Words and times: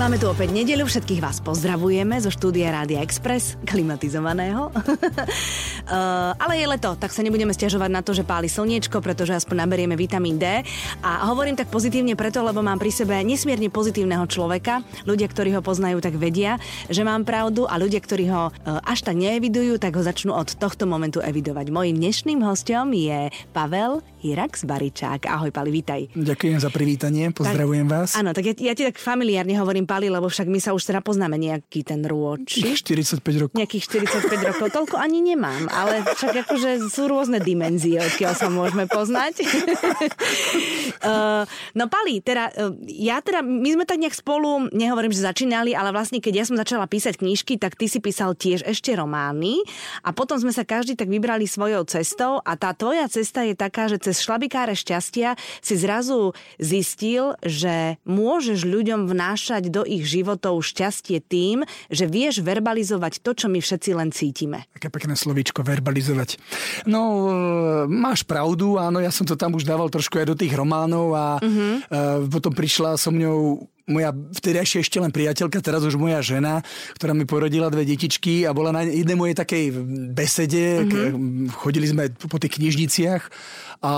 Máme 0.00 0.16
tu 0.16 0.32
opäť 0.32 0.56
nedelu, 0.56 0.88
všetkých 0.88 1.20
vás 1.20 1.44
pozdravujeme 1.44 2.16
zo 2.24 2.32
štúdia 2.32 2.72
Rádia 2.72 3.04
Express, 3.04 3.60
klimatizovaného. 3.68 4.72
uh, 5.90 6.32
ale 6.38 6.62
je 6.62 6.66
leto, 6.70 6.94
tak 6.94 7.10
sa 7.10 7.20
nebudeme 7.20 7.50
stiažovať 7.50 7.90
na 7.90 8.00
to, 8.00 8.14
že 8.14 8.22
páli 8.22 8.46
slniečko, 8.46 9.02
pretože 9.02 9.34
aspoň 9.34 9.66
naberieme 9.66 9.98
vitamín 9.98 10.38
D. 10.38 10.62
A 11.02 11.26
hovorím 11.26 11.58
tak 11.58 11.68
pozitívne 11.68 12.14
preto, 12.14 12.40
lebo 12.46 12.62
mám 12.62 12.78
pri 12.78 12.94
sebe 12.94 13.18
nesmierne 13.26 13.68
pozitívneho 13.68 14.24
človeka. 14.30 14.86
Ľudia, 15.04 15.26
ktorí 15.26 15.50
ho 15.58 15.60
poznajú, 15.60 15.98
tak 15.98 16.16
vedia, 16.16 16.56
že 16.86 17.02
mám 17.02 17.26
pravdu 17.26 17.66
a 17.66 17.76
ľudia, 17.76 17.98
ktorí 17.98 18.30
ho 18.30 18.48
uh, 18.48 18.78
až 18.86 19.02
tak 19.02 19.18
neevidujú, 19.18 19.82
tak 19.82 19.98
ho 19.98 20.02
začnú 20.06 20.32
od 20.32 20.54
tohto 20.56 20.86
momentu 20.86 21.18
evidovať. 21.18 21.68
Mojím 21.74 21.98
dnešným 21.98 22.40
hostom 22.46 22.94
je 22.94 23.28
Pavel 23.50 24.00
Irax 24.20 24.68
Baričák. 24.68 25.26
Ahoj, 25.26 25.50
Pali, 25.50 25.72
vítaj. 25.72 26.12
Ďakujem 26.12 26.60
za 26.60 26.68
privítanie, 26.68 27.32
pozdravujem 27.32 27.88
tak, 27.88 27.92
vás. 27.92 28.08
Áno, 28.14 28.36
tak 28.36 28.52
ja, 28.52 28.54
ja 28.54 28.72
ti 28.76 28.84
tak 28.84 29.00
familiárne 29.00 29.56
hovorím 29.56 29.88
Pali, 29.88 30.12
lebo 30.12 30.28
však 30.28 30.46
my 30.46 30.60
sa 30.60 30.76
už 30.76 30.84
teda 30.84 31.00
poznáme 31.00 31.40
nejaký 31.40 31.82
ten 31.82 32.04
rôč. 32.04 32.60
45 32.60 33.24
rokov. 33.40 33.56
Nejakých 33.56 33.84
45 33.88 34.50
rokov. 34.52 34.66
Toľko 34.70 34.96
ani 35.00 35.24
nemám, 35.24 35.72
ale 35.82 36.06
však 36.06 36.46
akože 36.46 36.70
sú 36.86 37.10
rôzne 37.10 37.42
dimenzie, 37.42 37.98
odkiaľ 37.98 38.32
sa 38.38 38.46
môžeme 38.46 38.86
poznať. 38.86 39.42
uh, 41.02 41.42
no 41.78 41.84
Pali, 41.90 42.22
teda, 42.22 42.54
uh, 42.54 42.70
ja 42.86 43.18
teda, 43.18 43.42
my 43.42 43.74
sme 43.74 43.84
tak 43.84 43.98
nejak 43.98 44.14
spolu, 44.14 44.70
nehovorím, 44.70 45.10
že 45.10 45.26
začínali, 45.26 45.74
ale 45.74 45.90
vlastne 45.90 46.22
keď 46.22 46.34
ja 46.38 46.44
som 46.46 46.54
začala 46.54 46.86
písať 46.86 47.18
knižky, 47.18 47.58
tak 47.58 47.74
ty 47.74 47.90
si 47.90 47.98
písal 47.98 48.38
tiež 48.38 48.62
ešte 48.62 48.94
romány 48.94 49.66
a 50.06 50.14
potom 50.14 50.38
sme 50.38 50.54
sa 50.54 50.62
každý 50.62 50.94
tak 50.94 51.10
vybrali 51.10 51.50
svojou 51.50 51.82
cestou 51.90 52.38
a 52.46 52.54
tá 52.54 52.70
tvoja 52.78 53.10
cesta 53.10 53.42
je 53.42 53.58
taká, 53.58 53.90
že 53.90 53.98
cez 53.98 54.22
šlabikáre 54.22 54.78
šťastia 54.78 55.34
si 55.58 55.74
zrazu 55.74 56.30
zistil, 56.62 57.34
že 57.42 57.98
môžeš 58.06 58.62
ľuďom 58.62 59.10
vnášať 59.10 59.66
do 59.72 59.80
do 59.80 59.88
ich 59.88 60.04
životov 60.04 60.60
šťastie 60.60 61.24
tým, 61.24 61.64
že 61.88 62.04
vieš 62.04 62.44
verbalizovať 62.44 63.24
to, 63.24 63.32
čo 63.32 63.46
my 63.48 63.64
všetci 63.64 63.90
len 63.96 64.12
cítime. 64.12 64.68
Také 64.76 64.92
pekné 64.92 65.16
slovíčko, 65.16 65.64
verbalizovať. 65.70 66.36
No, 66.90 67.02
e, 67.30 67.32
máš 67.86 68.26
pravdu, 68.26 68.76
áno, 68.76 68.98
ja 68.98 69.14
som 69.14 69.24
to 69.24 69.38
tam 69.38 69.54
už 69.54 69.62
dával 69.62 69.86
trošku 69.86 70.18
aj 70.18 70.26
do 70.34 70.36
tých 70.36 70.52
románov 70.52 71.14
a 71.14 71.38
uh-huh. 71.38 72.26
potom 72.28 72.50
prišla 72.50 72.98
so 72.98 73.14
mňou 73.14 73.62
moja 73.90 74.14
vtedajšia 74.14 74.86
ešte 74.86 75.02
len 75.02 75.10
priateľka, 75.10 75.58
teraz 75.58 75.82
už 75.82 75.98
moja 75.98 76.22
žena, 76.22 76.62
ktorá 76.94 77.10
mi 77.12 77.26
porodila 77.26 77.68
dve 77.68 77.82
detičky 77.82 78.46
a 78.46 78.54
bola 78.54 78.70
na 78.70 78.86
jednej 78.86 79.18
mojej 79.18 79.34
takej 79.34 79.74
besede, 80.14 80.86
mm-hmm. 80.86 81.58
chodili 81.58 81.90
sme 81.90 82.14
po 82.14 82.38
tých 82.38 82.62
knižniciach 82.62 83.22
a 83.80 83.92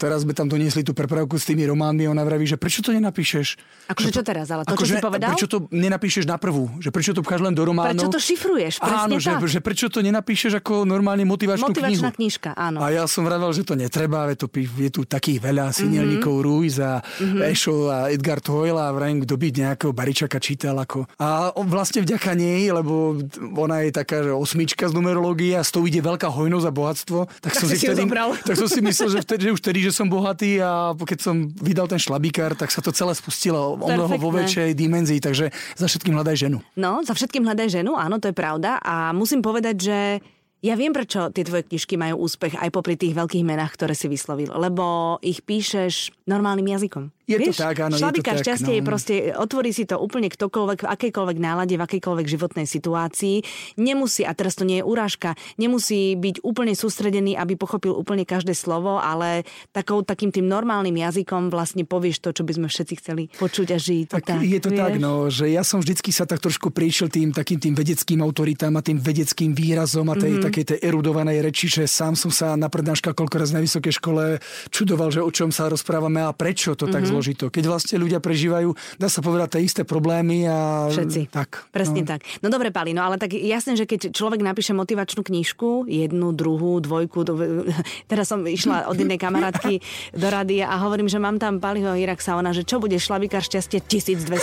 teraz 0.00 0.24
sme 0.24 0.32
tam 0.32 0.48
doniesli 0.48 0.80
tú 0.80 0.96
prepravku 0.96 1.36
s 1.36 1.44
tými 1.44 1.68
románmi 1.68 2.08
a 2.08 2.12
ona 2.12 2.24
vraví, 2.24 2.48
že 2.48 2.56
prečo 2.56 2.80
to 2.80 2.96
nenapíšeš? 2.96 3.60
Akože 3.92 4.08
čo 4.08 4.24
teraz, 4.24 4.48
ale 4.48 4.64
to, 4.64 4.72
ako, 4.72 4.80
čo 4.80 4.88
že, 4.88 4.94
si 4.96 5.04
povedal? 5.04 5.28
Prečo 5.36 5.46
to 5.52 5.58
nenapíšeš 5.68 6.24
na 6.24 6.40
prvú? 6.40 6.72
Že 6.80 6.88
prečo 6.88 7.12
to 7.12 7.20
pcháš 7.20 7.44
len 7.44 7.52
do 7.52 7.60
románov? 7.68 8.00
Prečo 8.00 8.16
to 8.16 8.20
šifruješ? 8.20 8.80
Áno, 8.80 9.20
tak. 9.20 9.44
Že, 9.44 9.60
že 9.60 9.60
prečo 9.60 9.86
to 9.92 10.00
nenapíšeš 10.00 10.64
ako 10.64 10.88
normálne 10.88 11.28
motivačnú, 11.28 11.68
Motivačná 11.68 12.08
knihu? 12.08 12.16
knižka, 12.16 12.56
áno. 12.56 12.80
A 12.80 12.88
ja 12.96 13.04
som 13.04 13.28
vravel, 13.28 13.52
že 13.52 13.60
to 13.60 13.76
netreba, 13.76 14.24
to 14.40 14.48
je 14.56 14.88
tu 14.88 15.04
takých 15.04 15.44
veľa 15.44 15.68
Sinielníkov 15.68 16.32
mm-hmm. 16.32 16.48
Ruiz 16.48 16.80
a 16.80 17.04
mm-hmm. 17.04 17.50
Ešo 17.52 17.92
a 17.92 18.08
Edgar 18.08 18.40
Toyle 18.40 18.80
a 18.80 18.88
vrajím, 18.88 19.28
kto 19.28 19.36
by 19.36 19.46
nejakého 19.52 19.92
Baričaka 19.92 20.40
čítal 20.40 20.80
ako... 20.80 21.04
A 21.20 21.52
vlastne 21.68 22.00
vďaka 22.00 22.32
nej, 22.32 22.72
lebo 22.72 23.20
ona 23.52 23.84
je 23.84 23.92
taká, 23.92 24.24
že 24.24 24.32
osmička 24.32 24.88
z 24.88 24.96
numerológie 24.96 25.60
a 25.60 25.62
z 25.66 25.76
toho 25.76 25.84
ide 25.84 26.00
veľká 26.00 26.32
hojnosť 26.32 26.66
a 26.66 26.72
bohatstvo, 26.72 27.18
tak, 27.44 27.52
tak 27.52 27.60
som 27.60 27.68
si, 27.68 27.76
vtedy, 27.84 28.08
tak 28.46 28.54
som 28.56 28.68
si 28.70 28.80
myslel, 28.80 29.08
že, 29.12 29.25
vtedy, 29.26 29.50
už 29.50 29.58
vtedy, 29.58 29.82
že 29.82 29.90
som 29.90 30.06
bohatý 30.06 30.62
a 30.62 30.94
keď 30.94 31.18
som 31.18 31.50
vydal 31.50 31.90
ten 31.90 31.98
šlabikár, 31.98 32.54
tak 32.54 32.70
sa 32.70 32.78
to 32.78 32.94
celé 32.94 33.12
spustilo 33.18 33.74
o 33.74 33.86
mnoho 33.90 34.14
vo 34.22 34.30
väčšej 34.30 34.78
dimenzii, 34.78 35.18
takže 35.18 35.50
za 35.74 35.86
všetkým 35.90 36.14
hľadaj 36.14 36.46
ženu. 36.46 36.62
No, 36.78 37.02
za 37.02 37.12
všetkým 37.12 37.42
hľadaj 37.42 37.82
ženu, 37.82 37.98
áno, 37.98 38.22
to 38.22 38.30
je 38.30 38.36
pravda 38.38 38.78
a 38.78 39.10
musím 39.10 39.42
povedať, 39.42 39.76
že 39.76 39.98
ja 40.64 40.74
viem, 40.74 40.90
prečo 40.90 41.28
tie 41.30 41.44
tvoje 41.44 41.68
knižky 41.68 42.00
majú 42.00 42.24
úspech 42.24 42.56
aj 42.56 42.72
popri 42.72 42.96
tých 42.96 43.12
veľkých 43.12 43.44
menách, 43.44 43.76
ktoré 43.76 43.92
si 43.92 44.08
vyslovil, 44.08 44.50
lebo 44.56 45.16
ich 45.20 45.44
píšeš 45.44 46.16
normálnym 46.24 46.72
jazykom. 46.72 47.12
Je 47.26 47.42
Vieš, 47.42 47.58
to 47.58 47.66
tak, 47.66 47.82
áno. 47.82 47.98
Šlabika 47.98 48.38
je 48.38 48.38
to 48.38 48.42
šťastie 48.46 48.70
tak, 48.70 48.74
no. 48.74 48.78
je 48.78 48.82
proste, 48.86 49.14
otvorí 49.34 49.74
si 49.74 49.82
to 49.82 49.98
úplne 49.98 50.30
ktokoľvek, 50.30 50.86
v 50.86 50.90
akejkoľvek 50.94 51.38
nálade, 51.42 51.74
v 51.74 51.82
akejkoľvek 51.82 52.26
životnej 52.30 52.70
situácii. 52.70 53.42
Nemusí, 53.82 54.22
a 54.22 54.30
teraz 54.30 54.54
to 54.54 54.62
nie 54.62 54.78
je 54.78 54.86
urážka, 54.86 55.34
nemusí 55.58 56.14
byť 56.14 56.46
úplne 56.46 56.78
sústredený, 56.78 57.34
aby 57.34 57.58
pochopil 57.58 57.98
úplne 57.98 58.22
každé 58.22 58.54
slovo, 58.54 59.02
ale 59.02 59.42
takou, 59.74 60.06
takým 60.06 60.30
tým 60.30 60.46
normálnym 60.46 60.94
jazykom 60.94 61.50
vlastne 61.50 61.82
povieš 61.82 62.22
to, 62.22 62.30
čo 62.30 62.46
by 62.46 62.52
sme 62.54 62.66
všetci 62.70 62.94
chceli 63.02 63.26
počuť 63.34 63.74
a 63.74 63.78
žiť. 63.82 64.06
Tak, 64.06 64.22
tak 64.22 64.40
je 64.46 64.60
to 64.62 64.70
vieš? 64.70 64.80
tak, 64.86 64.92
no, 65.02 65.26
že 65.26 65.50
ja 65.50 65.66
som 65.66 65.82
vždycky 65.82 66.14
sa 66.14 66.30
tak 66.30 66.38
trošku 66.38 66.70
prišiel 66.70 67.10
tým 67.10 67.34
takým 67.34 67.58
tým 67.58 67.74
vedeckým 67.74 68.22
autoritám 68.22 68.78
a 68.78 68.86
tým 68.86 69.02
vedeckým 69.02 69.50
výrazom 69.50 70.06
a 70.06 70.14
tej 70.14 70.38
mm-hmm. 70.38 70.45
Takej 70.48 70.64
tej 70.74 70.78
erudovanej 70.86 71.38
reči, 71.42 71.66
že 71.66 71.84
sám 71.90 72.14
som 72.14 72.30
sa 72.30 72.54
na 72.54 72.70
prednáškach 72.70 73.14
koľko 73.16 73.36
raz 73.42 73.50
na 73.50 73.60
vysokej 73.60 73.92
škole 73.98 74.38
čudoval, 74.70 75.10
že 75.10 75.20
o 75.22 75.30
čom 75.30 75.50
sa 75.50 75.66
rozprávame 75.66 76.22
a 76.22 76.30
prečo 76.30 76.78
to 76.78 76.86
mm-hmm. 76.86 76.94
tak 76.94 77.02
zložito. 77.06 77.44
Keď 77.50 77.64
vlastne 77.66 77.96
ľudia 77.98 78.22
prežívajú, 78.22 78.72
dá 79.00 79.08
sa 79.10 79.20
povedať, 79.20 79.58
tie 79.58 79.62
isté 79.66 79.82
problémy 79.82 80.46
a... 80.46 80.88
Všetci. 80.92 81.32
Tak. 81.32 81.70
Presne 81.74 82.02
no. 82.02 82.08
tak. 82.08 82.22
No 82.40 82.48
dobre, 82.52 82.70
Pali, 82.70 82.94
no 82.94 83.02
ale 83.02 83.18
tak 83.18 83.34
jasné, 83.34 83.74
že 83.74 83.88
keď 83.88 84.14
človek 84.14 84.40
napíše 84.42 84.72
motivačnú 84.76 85.26
knižku, 85.26 85.88
jednu, 85.90 86.32
druhú, 86.36 86.78
dvojku, 86.78 87.24
do... 87.26 87.34
teraz 88.10 88.30
som 88.30 88.44
išla 88.46 88.86
od 88.86 88.96
jednej 88.96 89.18
kamarátky 89.18 89.80
do 90.14 90.28
rady 90.28 90.62
a 90.62 90.78
hovorím, 90.82 91.08
že 91.10 91.18
mám 91.18 91.40
tam 91.40 91.58
Paliho 91.58 91.96
Iraksa, 91.96 92.36
ona, 92.38 92.52
že 92.54 92.62
čo 92.62 92.78
bude 92.78 93.00
šlabikár 93.00 93.42
šťastie 93.42 93.80
1220. 93.84 94.36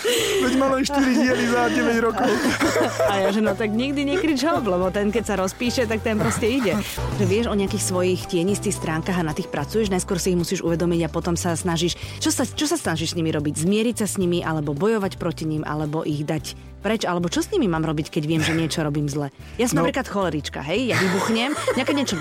Veď 0.44 0.54
malo 0.56 0.80
4 0.80 0.96
diely 0.96 1.44
za 1.50 1.68
9 1.68 2.06
rokov. 2.06 2.30
A 3.12 3.14
ja, 3.20 3.28
že 3.28 3.44
no 3.44 3.52
tak 3.52 3.68
nikdy 3.70 4.08
nekrič 4.08 4.40
hop, 4.48 4.64
lebo 4.64 4.88
ten, 4.88 5.12
keď 5.12 5.24
sa 5.28 5.34
rozpíše, 5.36 5.84
tak 5.84 6.00
ten 6.00 6.16
proste 6.16 6.48
ide. 6.48 6.72
Že 7.20 7.24
vieš 7.28 7.46
o 7.52 7.54
nejakých 7.54 7.84
svojich 7.84 8.20
tienistých 8.24 8.80
stránkach 8.80 9.20
a 9.20 9.26
na 9.26 9.36
tých 9.36 9.52
pracuješ, 9.52 9.92
najskôr 9.92 10.16
si 10.16 10.32
ich 10.32 10.40
musíš 10.40 10.64
uvedomiť 10.64 11.04
a 11.04 11.12
potom 11.12 11.36
sa 11.36 11.52
snažíš, 11.52 12.00
čo 12.16 12.32
sa, 12.32 12.48
čo 12.48 12.64
sa 12.64 12.80
snažíš 12.80 13.12
s 13.12 13.16
nimi 13.18 13.28
robiť? 13.28 13.60
Zmieriť 13.60 13.96
sa 14.00 14.06
s 14.08 14.16
nimi, 14.16 14.40
alebo 14.40 14.72
bojovať 14.72 15.20
proti 15.20 15.44
ním, 15.44 15.62
alebo 15.68 16.00
ich 16.00 16.24
dať 16.24 16.69
preč, 16.80 17.04
alebo 17.04 17.28
čo 17.28 17.44
s 17.44 17.52
nimi 17.52 17.68
mám 17.68 17.84
robiť, 17.84 18.08
keď 18.08 18.22
viem, 18.26 18.42
že 18.42 18.56
niečo 18.56 18.80
robím 18.80 19.06
zle. 19.06 19.28
Ja 19.60 19.68
som 19.68 19.80
no. 19.80 19.86
napríklad 19.86 20.08
cholerička, 20.08 20.64
hej, 20.64 20.90
ja 20.90 20.96
vybuchnem, 20.96 21.52
nejaké 21.76 21.92
niečo, 21.92 22.16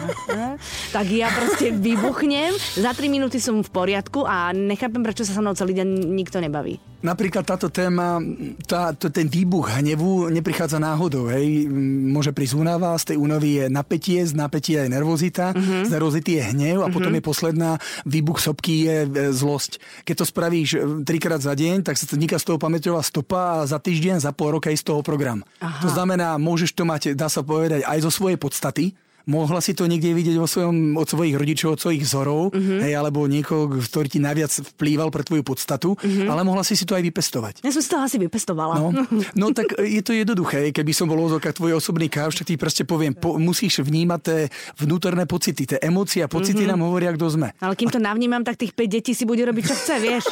tak 0.96 1.08
ja 1.10 1.32
proste 1.32 1.72
vybuchnem, 1.74 2.54
za 2.78 2.92
3 2.92 3.08
minúty 3.08 3.40
som 3.40 3.64
v 3.64 3.70
poriadku 3.72 4.28
a 4.28 4.52
nechápem, 4.52 5.02
prečo 5.02 5.24
sa 5.24 5.34
so 5.34 5.42
mnou 5.42 5.56
celý 5.56 5.80
deň 5.80 5.88
nikto 6.12 6.38
nebaví. 6.44 6.78
Napríklad 7.00 7.48
táto 7.48 7.72
téma, 7.72 8.20
tá, 8.68 8.92
to, 8.92 9.08
ten 9.08 9.32
výbuch 9.32 9.72
hnevu 9.72 10.28
neprichádza 10.36 10.84
náhodou. 10.84 11.32
Hej. 11.32 11.72
Môže 12.12 12.36
prísť 12.36 12.60
únava, 12.60 12.92
z 13.00 13.16
tej 13.16 13.18
únavy 13.24 13.50
je 13.56 13.66
napätie, 13.72 14.20
z 14.28 14.36
napätia 14.36 14.84
je 14.84 14.92
nervozita, 14.92 15.56
uh-huh. 15.56 15.88
z 15.88 15.90
nervozity 15.96 16.36
je 16.36 16.44
hnev 16.52 16.84
a 16.84 16.92
uh-huh. 16.92 16.92
potom 16.92 17.16
je 17.16 17.24
posledná 17.24 17.80
výbuch 18.04 18.44
sopky 18.44 18.84
je 18.84 18.98
e, 19.08 19.32
zlosť. 19.32 20.04
Keď 20.04 20.16
to 20.20 20.26
spravíš 20.28 20.70
e, 20.76 20.80
trikrát 21.08 21.40
za 21.40 21.56
deň, 21.56 21.88
tak 21.88 21.96
sa 21.96 22.04
to 22.04 22.20
z 22.20 22.44
toho 22.44 22.60
pamäťová 22.60 23.00
stopa 23.00 23.64
a 23.64 23.68
za 23.68 23.80
týždeň, 23.80 24.20
za 24.20 24.36
pol 24.36 24.49
roka 24.50 24.74
z 24.74 24.84
toho 24.84 25.02
program. 25.02 25.46
Aha. 25.62 25.82
To 25.86 25.90
znamená, 25.90 26.38
môžeš 26.42 26.74
to 26.74 26.84
mať, 26.86 27.14
dá 27.14 27.30
sa 27.30 27.42
povedať, 27.46 27.86
aj 27.86 28.00
zo 28.06 28.12
svojej 28.12 28.38
podstaty, 28.38 28.94
mohla 29.30 29.62
si 29.62 29.78
to 29.78 29.86
niekde 29.86 30.10
vidieť 30.10 30.36
vo 30.42 30.50
svojom, 30.50 30.98
od 30.98 31.06
svojich 31.06 31.38
rodičov, 31.38 31.78
od 31.78 31.80
svojich 31.80 32.02
vzorov, 32.02 32.50
uh-huh. 32.50 32.82
hej, 32.82 32.94
alebo 32.98 33.30
niekoho, 33.30 33.70
ktorý 33.78 34.10
ti 34.10 34.18
najviac 34.18 34.50
vplýval 34.76 35.14
pre 35.14 35.22
tvoju 35.22 35.46
podstatu, 35.46 35.94
uh-huh. 35.94 36.26
ale 36.26 36.42
mohla 36.42 36.66
si 36.66 36.74
si 36.74 36.90
to 36.90 36.98
aj 36.98 37.06
vypestovať. 37.06 37.54
Ja 37.62 37.70
som 37.70 37.82
si 37.86 37.90
to 37.94 38.02
asi 38.02 38.18
vypestovala. 38.18 38.82
No, 38.82 38.90
no 39.42 39.46
tak 39.54 39.78
je 39.78 40.02
to 40.02 40.18
jednoduché, 40.18 40.74
keby 40.74 40.92
som 40.92 41.06
bol 41.06 41.22
ozokať 41.22 41.62
tvoj 41.62 41.78
osobný 41.78 42.10
káv, 42.10 42.34
tak 42.34 42.50
ti 42.50 42.58
proste 42.58 42.84
poviem, 42.90 43.14
po, 43.14 43.38
musíš 43.38 43.86
vnímať 43.86 44.20
tie 44.26 44.40
vnútorné 44.82 45.30
pocity, 45.30 45.70
tie 45.70 45.78
emócie 45.78 46.26
a 46.26 46.28
pocity 46.28 46.66
uh-huh. 46.66 46.74
nám 46.74 46.90
hovoria, 46.90 47.14
kto 47.14 47.30
sme. 47.30 47.54
Ale 47.62 47.78
kým 47.78 47.94
to 47.94 48.02
navnímam, 48.02 48.42
tak 48.42 48.58
tých 48.58 48.74
5 48.74 48.90
detí 48.90 49.14
si 49.14 49.30
bude 49.30 49.46
robiť, 49.46 49.64
čo 49.70 49.76
chce, 49.78 49.96
vieš. 50.02 50.26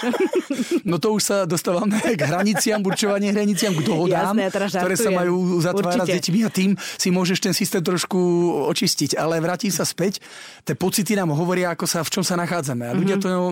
no 0.89 0.97
to 0.97 1.13
už 1.13 1.21
sa 1.21 1.37
dostávame 1.45 2.01
k 2.01 2.21
hraniciam, 2.25 2.81
určovanie 2.81 3.29
hraniciam, 3.29 3.77
k 3.77 3.85
dohodám, 3.85 4.33
Jasné, 4.33 4.73
ktoré 4.73 4.95
sa 4.97 5.11
majú 5.13 5.61
zatvárať 5.61 6.07
s 6.09 6.13
deťmi 6.17 6.39
a 6.41 6.49
tým 6.49 6.71
si 6.97 7.09
môžeš 7.13 7.37
ten 7.43 7.53
systém 7.53 7.83
trošku 7.85 8.17
očistiť. 8.71 8.86
Ale 9.19 9.39
vrátim 9.43 9.69
sa 9.69 9.83
späť, 9.83 10.23
tie 10.63 10.73
pocity 10.73 11.13
nám 11.13 11.35
hovoria, 11.35 11.75
ako 11.75 11.85
sa, 11.85 12.01
v 12.01 12.09
čom 12.09 12.23
sa 12.23 12.39
nachádzame. 12.39 12.87
A 12.87 12.93
ľudia 12.95 13.19
mm-hmm. 13.19 13.51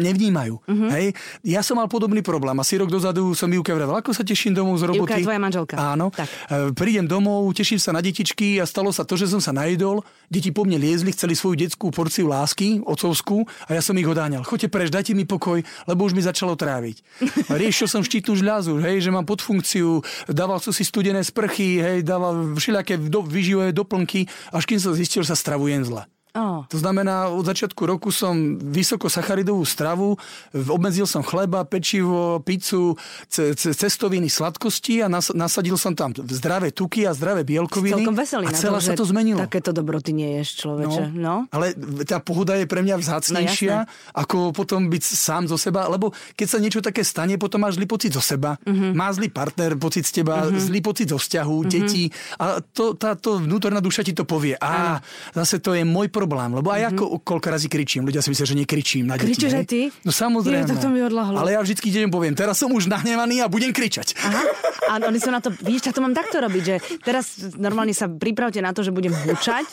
nevnímajú. 0.00 0.54
Mm-hmm. 0.64 0.90
Hej? 0.96 1.06
Ja 1.44 1.60
som 1.60 1.76
mal 1.76 1.86
podobný 1.86 2.24
problém. 2.24 2.56
Asi 2.58 2.80
rok 2.80 2.88
dozadu 2.88 3.36
som 3.36 3.48
Ivke 3.52 3.72
vravel, 3.72 3.94
ako 3.94 4.10
sa 4.16 4.24
teším 4.24 4.56
domov 4.56 4.80
z 4.80 4.90
roboty. 4.90 5.20
Ivka 5.20 5.26
tvoja 5.28 5.40
manželka. 5.40 5.74
Áno. 5.76 6.08
Tak. 6.10 6.28
E, 6.28 6.72
prídem 6.72 7.04
domov, 7.04 7.46
teším 7.54 7.78
sa 7.78 7.92
na 7.92 8.00
detičky 8.00 8.58
a 8.58 8.64
stalo 8.64 8.90
sa 8.90 9.04
to, 9.04 9.14
že 9.14 9.30
som 9.30 9.40
sa 9.40 9.52
najedol. 9.52 10.02
Deti 10.28 10.50
po 10.50 10.64
mne 10.64 10.80
liezli, 10.80 11.12
chceli 11.12 11.36
svoju 11.36 11.60
detskú 11.60 11.92
porciu 11.94 12.26
lásky, 12.26 12.80
otcovskú, 12.82 13.44
a 13.68 13.76
ja 13.76 13.82
som 13.84 13.94
ich 13.96 14.08
odáňal. 14.08 14.42
Choďte 14.42 14.68
preč, 14.72 14.88
dajte 14.88 15.12
mi 15.12 15.28
pokoj, 15.28 15.60
lebo 15.86 16.00
už 16.04 16.16
mi 16.16 16.22
začalo 16.24 16.56
tráviť. 16.56 16.96
Riešil 17.60 17.88
som 17.90 18.02
štítnu 18.02 18.34
žľazu, 18.38 18.80
hej, 18.80 19.04
že 19.04 19.10
mám 19.12 19.28
podfunkciu, 19.28 20.00
dával 20.30 20.58
som 20.58 20.72
si 20.72 20.82
studené 20.82 21.20
sprchy, 21.22 21.80
hej, 21.80 21.98
dával 22.02 22.56
všelijaké 22.56 22.98
do, 22.98 23.22
vyživové 23.24 23.70
doplnky, 23.70 24.26
až 24.54 24.64
kým 24.70 24.78
som 24.78 24.94
zistil, 24.94 25.26
že 25.26 25.34
sa 25.34 25.38
stravujem 25.38 25.82
zle. 25.82 26.06
Oh. 26.34 26.66
To 26.66 26.76
znamená, 26.76 27.30
od 27.30 27.46
začiatku 27.46 27.78
roku 27.86 28.10
som 28.10 28.34
vysokosacharidovú 28.58 29.62
stravu, 29.62 30.18
obmedzil 30.50 31.06
som 31.06 31.22
chleba, 31.22 31.62
pečivo, 31.62 32.42
pizzu, 32.42 32.98
ce- 33.26 33.54
ce- 33.54 33.70
cestoviny, 33.70 34.26
sladkosti 34.26 34.98
a 34.98 35.06
nas- 35.06 35.30
nasadil 35.30 35.78
som 35.78 35.94
tam 35.94 36.10
zdravé 36.10 36.74
tuky 36.74 37.06
a 37.06 37.14
zdravé 37.14 37.46
bielkoviny. 37.46 38.02
Celkom 38.02 38.18
veselý 38.18 38.44
a 38.46 38.52
celá 38.52 38.78
to, 38.78 38.84
sa 38.84 38.92
to 38.92 39.06
zmenilo. 39.06 39.38
Takéto 39.40 39.70
dobroty 39.70 40.10
nie 40.10 40.42
ješ, 40.42 40.58
človeče. 40.60 41.14
No. 41.14 41.46
Ale 41.54 41.70
tá 42.02 42.18
pohoda 42.18 42.58
je 42.58 42.66
pre 42.66 42.82
mňa 42.82 42.98
vzácnejšia, 42.98 43.76
No, 43.76 43.86
ako 44.12 44.50
potom 44.50 44.90
byť 44.90 45.02
sám 45.06 45.46
zo 45.46 45.54
seba, 45.54 45.86
lebo 45.86 46.10
keď 46.34 46.46
sa 46.48 46.58
niečo 46.58 46.80
také 46.80 47.06
stane, 47.06 47.38
potom 47.38 47.62
máš 47.62 47.78
zlý 47.78 47.86
pocit 47.86 48.10
zo 48.10 48.18
seba, 48.18 48.58
Mhm. 48.58 48.74
uh-huh. 48.74 48.90
má 48.92 49.06
zlý 49.08 49.30
partner 49.30 49.78
pocit 49.78 50.02
z 50.02 50.18
teba, 50.18 50.46
uh-huh. 50.46 50.58
zlý 50.58 50.80
pocit 50.80 51.06
zo 51.06 51.16
vzťahu, 51.16 51.56
uh-huh. 51.56 51.70
detí 51.70 52.10
a 52.38 52.58
to, 52.60 52.94
táto 52.94 53.38
vnútorná 53.38 53.78
duša 53.78 54.02
ti 54.02 54.10
to 54.10 54.26
povie. 54.26 54.58
A 54.58 54.98
zase 55.30 55.62
to 55.62 55.74
je 55.74 55.86
môj 55.86 56.10
problém, 56.10 56.22
lebo 56.26 56.68
aj 56.72 56.94
ako 56.94 57.20
koľko 57.20 57.46
razy 57.52 57.68
kričím. 57.68 58.08
Ľudia 58.08 58.24
si 58.24 58.32
myslia, 58.32 58.46
že 58.48 58.56
nekričím 58.56 59.04
na 59.06 59.14
deti. 59.14 59.36
Kričíš 59.36 59.54
aj 59.54 59.66
ty? 59.68 59.80
No 60.02 60.10
samozrejme. 60.10 60.66
Je, 60.66 60.80
to 60.80 60.88
mi 60.90 61.00
odľahlo. 61.04 61.36
Ale 61.38 61.54
ja 61.54 61.60
vždycky 61.60 61.88
deň 61.92 62.08
poviem, 62.10 62.34
teraz 62.34 62.58
som 62.58 62.72
už 62.72 62.88
nahnevaný 62.88 63.44
a 63.44 63.46
budem 63.46 63.70
kričať. 63.70 64.16
Aha. 64.20 64.42
A 64.84 64.92
oni 65.00 65.16
sú 65.16 65.32
na 65.32 65.40
to, 65.40 65.48
vidíš, 65.48 65.88
tak 65.88 65.96
to 65.96 66.04
mám 66.04 66.12
takto 66.12 66.44
robiť, 66.44 66.62
že 66.62 66.76
teraz 67.00 67.40
normálne 67.56 67.96
sa 67.96 68.04
pripravte 68.04 68.60
na 68.60 68.76
to, 68.76 68.84
že 68.84 68.92
budem 68.92 69.16
hučať 69.16 69.64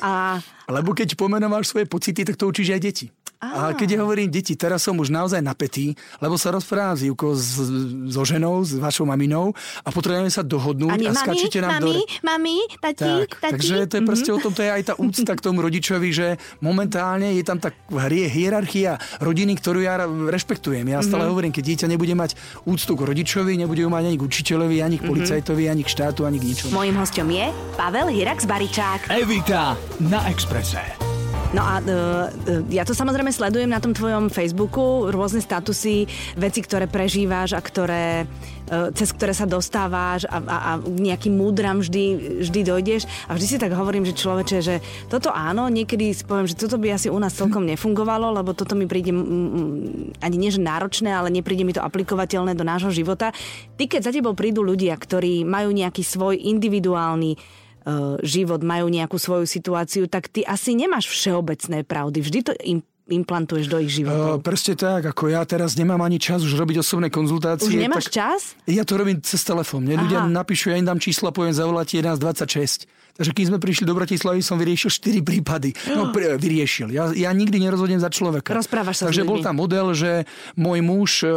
a 0.00 0.40
Lebo 0.72 0.96
keď 0.96 1.20
pomenováš 1.20 1.68
svoje 1.68 1.84
pocity, 1.84 2.24
tak 2.24 2.40
to 2.40 2.48
učíš 2.48 2.72
aj 2.72 2.80
deti. 2.80 3.06
A 3.52 3.76
keď 3.76 3.88
ja 3.96 3.98
hovorím 4.00 4.32
deti, 4.32 4.56
teraz 4.56 4.86
som 4.86 4.96
už 4.96 5.12
naozaj 5.12 5.44
napätý, 5.44 5.92
lebo 6.22 6.40
sa 6.40 6.54
rozprávam 6.54 6.96
s 6.96 7.04
s, 7.04 7.60
so 8.14 8.22
ženou, 8.24 8.64
s 8.64 8.78
vašou 8.78 9.04
maminou 9.04 9.52
a 9.84 9.88
potrebujeme 9.92 10.30
sa 10.32 10.40
dohodnúť 10.40 10.96
Ani 10.96 11.06
a 11.08 11.12
mami, 11.12 11.20
skačete 11.20 11.58
nám 11.60 11.82
mami, 11.82 11.92
do... 11.92 12.00
mami, 12.24 12.56
tati, 12.80 13.04
Tak, 13.04 13.30
tati. 13.40 13.52
takže 13.58 13.74
to 13.90 13.94
je 14.00 14.02
proste 14.06 14.30
o 14.32 14.38
tom, 14.40 14.52
to 14.54 14.62
je 14.64 14.70
aj 14.70 14.82
tá 14.88 14.94
úcta 14.96 15.32
k 15.36 15.40
tomu 15.44 15.60
rodičovi, 15.60 16.08
že 16.14 16.26
momentálne 16.64 17.34
je 17.36 17.44
tam 17.44 17.58
tak 17.60 17.74
hrie, 17.90 18.30
hierarchia 18.30 18.96
rodiny, 19.20 19.58
ktorú 19.58 19.84
ja 19.84 20.00
rešpektujem. 20.08 20.84
Ja 20.88 21.02
stále 21.04 21.28
hovorím, 21.28 21.52
keď 21.52 21.64
dieťa 21.74 21.86
nebude 21.90 22.14
mať 22.14 22.36
úctu 22.64 22.92
k 22.94 23.02
rodičovi, 23.04 23.58
nebude 23.58 23.82
ju 23.84 23.90
mať 23.90 24.04
ani 24.08 24.16
k 24.16 24.24
učiteľovi, 24.24 24.76
ani 24.80 24.96
k 25.00 25.04
policajtovi, 25.08 25.64
ani 25.68 25.82
k 25.82 25.88
štátu, 25.90 26.24
ani 26.24 26.38
k 26.38 26.44
ničomu. 26.54 26.72
Mojím 26.74 26.96
hostom 27.00 27.28
je 27.30 27.46
Pavel 27.76 28.08
Hirax 28.10 28.44
Baričák. 28.46 29.10
Evita 29.10 29.76
na 30.00 30.28
Exprese. 30.30 31.13
No 31.54 31.62
a 31.62 31.78
uh, 31.78 31.86
ja 32.66 32.82
to 32.82 32.98
samozrejme 32.98 33.30
sledujem 33.30 33.70
na 33.70 33.78
tom 33.78 33.94
tvojom 33.94 34.26
Facebooku, 34.26 35.06
rôzne 35.14 35.38
statusy, 35.38 36.10
veci, 36.34 36.60
ktoré 36.66 36.90
prežíváš 36.90 37.54
a 37.54 37.62
ktoré, 37.62 38.26
uh, 38.26 38.90
cez 38.90 39.14
ktoré 39.14 39.30
sa 39.30 39.46
dostáváš 39.46 40.26
a, 40.26 40.42
a, 40.42 40.56
a 40.58 40.70
nejakým 40.82 41.30
múdram 41.30 41.78
vždy, 41.78 42.42
vždy 42.42 42.60
dojdeš. 42.66 43.06
A 43.30 43.38
vždy 43.38 43.46
si 43.46 43.56
tak 43.62 43.70
hovorím, 43.70 44.02
že 44.02 44.18
človeče, 44.18 44.58
že 44.66 44.82
toto 45.06 45.30
áno, 45.30 45.70
niekedy 45.70 46.10
si 46.10 46.26
poviem, 46.26 46.50
že 46.50 46.58
toto 46.58 46.74
by 46.74 46.98
asi 46.98 47.06
u 47.06 47.22
nás 47.22 47.38
celkom 47.38 47.62
nefungovalo, 47.70 48.34
lebo 48.34 48.50
toto 48.50 48.74
mi 48.74 48.90
príde 48.90 49.14
mm, 49.14 49.22
mm, 49.22 50.26
ani 50.26 50.36
nie 50.36 50.50
že 50.50 50.58
náročné, 50.58 51.14
ale 51.14 51.30
nepríde 51.30 51.62
mi 51.62 51.70
to 51.70 51.86
aplikovateľné 51.86 52.58
do 52.58 52.66
nášho 52.66 52.90
života. 52.90 53.30
Ty, 53.78 53.86
keď 53.86 54.10
za 54.10 54.10
tebou 54.10 54.34
prídu 54.34 54.66
ľudia, 54.66 54.98
ktorí 54.98 55.46
majú 55.46 55.70
nejaký 55.70 56.02
svoj 56.02 56.34
individuálny 56.34 57.62
život, 58.24 58.64
majú 58.64 58.88
nejakú 58.88 59.20
svoju 59.20 59.44
situáciu, 59.44 60.08
tak 60.08 60.32
ty 60.32 60.40
asi 60.40 60.72
nemáš 60.72 61.08
všeobecné 61.08 61.84
pravdy. 61.84 62.18
Vždy 62.20 62.40
to 62.40 62.52
im 62.64 62.80
implantuješ 63.04 63.68
do 63.68 63.76
ich 63.84 63.92
Uh, 63.92 63.96
životov. 64.00 64.40
presne 64.40 64.72
tak, 64.80 65.04
ako 65.12 65.28
ja 65.28 65.44
teraz 65.44 65.76
nemám 65.76 66.00
ani 66.00 66.16
čas 66.16 66.40
už 66.40 66.56
robiť 66.56 66.80
osobné 66.80 67.12
konzultácie. 67.12 67.68
Už 67.68 67.76
nemáš 67.76 68.08
tak 68.08 68.16
čas? 68.16 68.56
Ja 68.64 68.80
to 68.88 68.96
robím 68.96 69.20
cez 69.20 69.44
telefón. 69.44 69.84
Mne 69.84 70.08
ľudia 70.08 70.24
napíšu, 70.24 70.72
ja 70.72 70.80
im 70.80 70.88
dám 70.88 70.96
čísla, 70.96 71.28
poviem 71.28 71.52
zavolať 71.52 72.00
1126. 72.00 72.88
Takže 73.14 73.30
keď 73.30 73.44
sme 73.46 73.58
prišli 73.62 73.86
do 73.86 73.94
Bratislavy, 73.94 74.42
som 74.42 74.58
vyriešil 74.58 74.90
4 74.90 75.22
prípady. 75.22 75.70
No, 75.94 76.10
pri, 76.14 76.34
vyriešil. 76.34 76.90
Ja, 76.90 77.14
ja 77.14 77.30
nikdy 77.30 77.62
nerozhodnem 77.62 78.02
za 78.02 78.10
človeka. 78.10 78.50
Rozprávaš 78.50 79.02
sa 79.02 79.04
Takže 79.06 79.22
bol 79.22 79.38
tam 79.38 79.62
model, 79.62 79.94
že 79.94 80.26
môj 80.58 80.82
muž 80.82 81.10
e, 81.22 81.30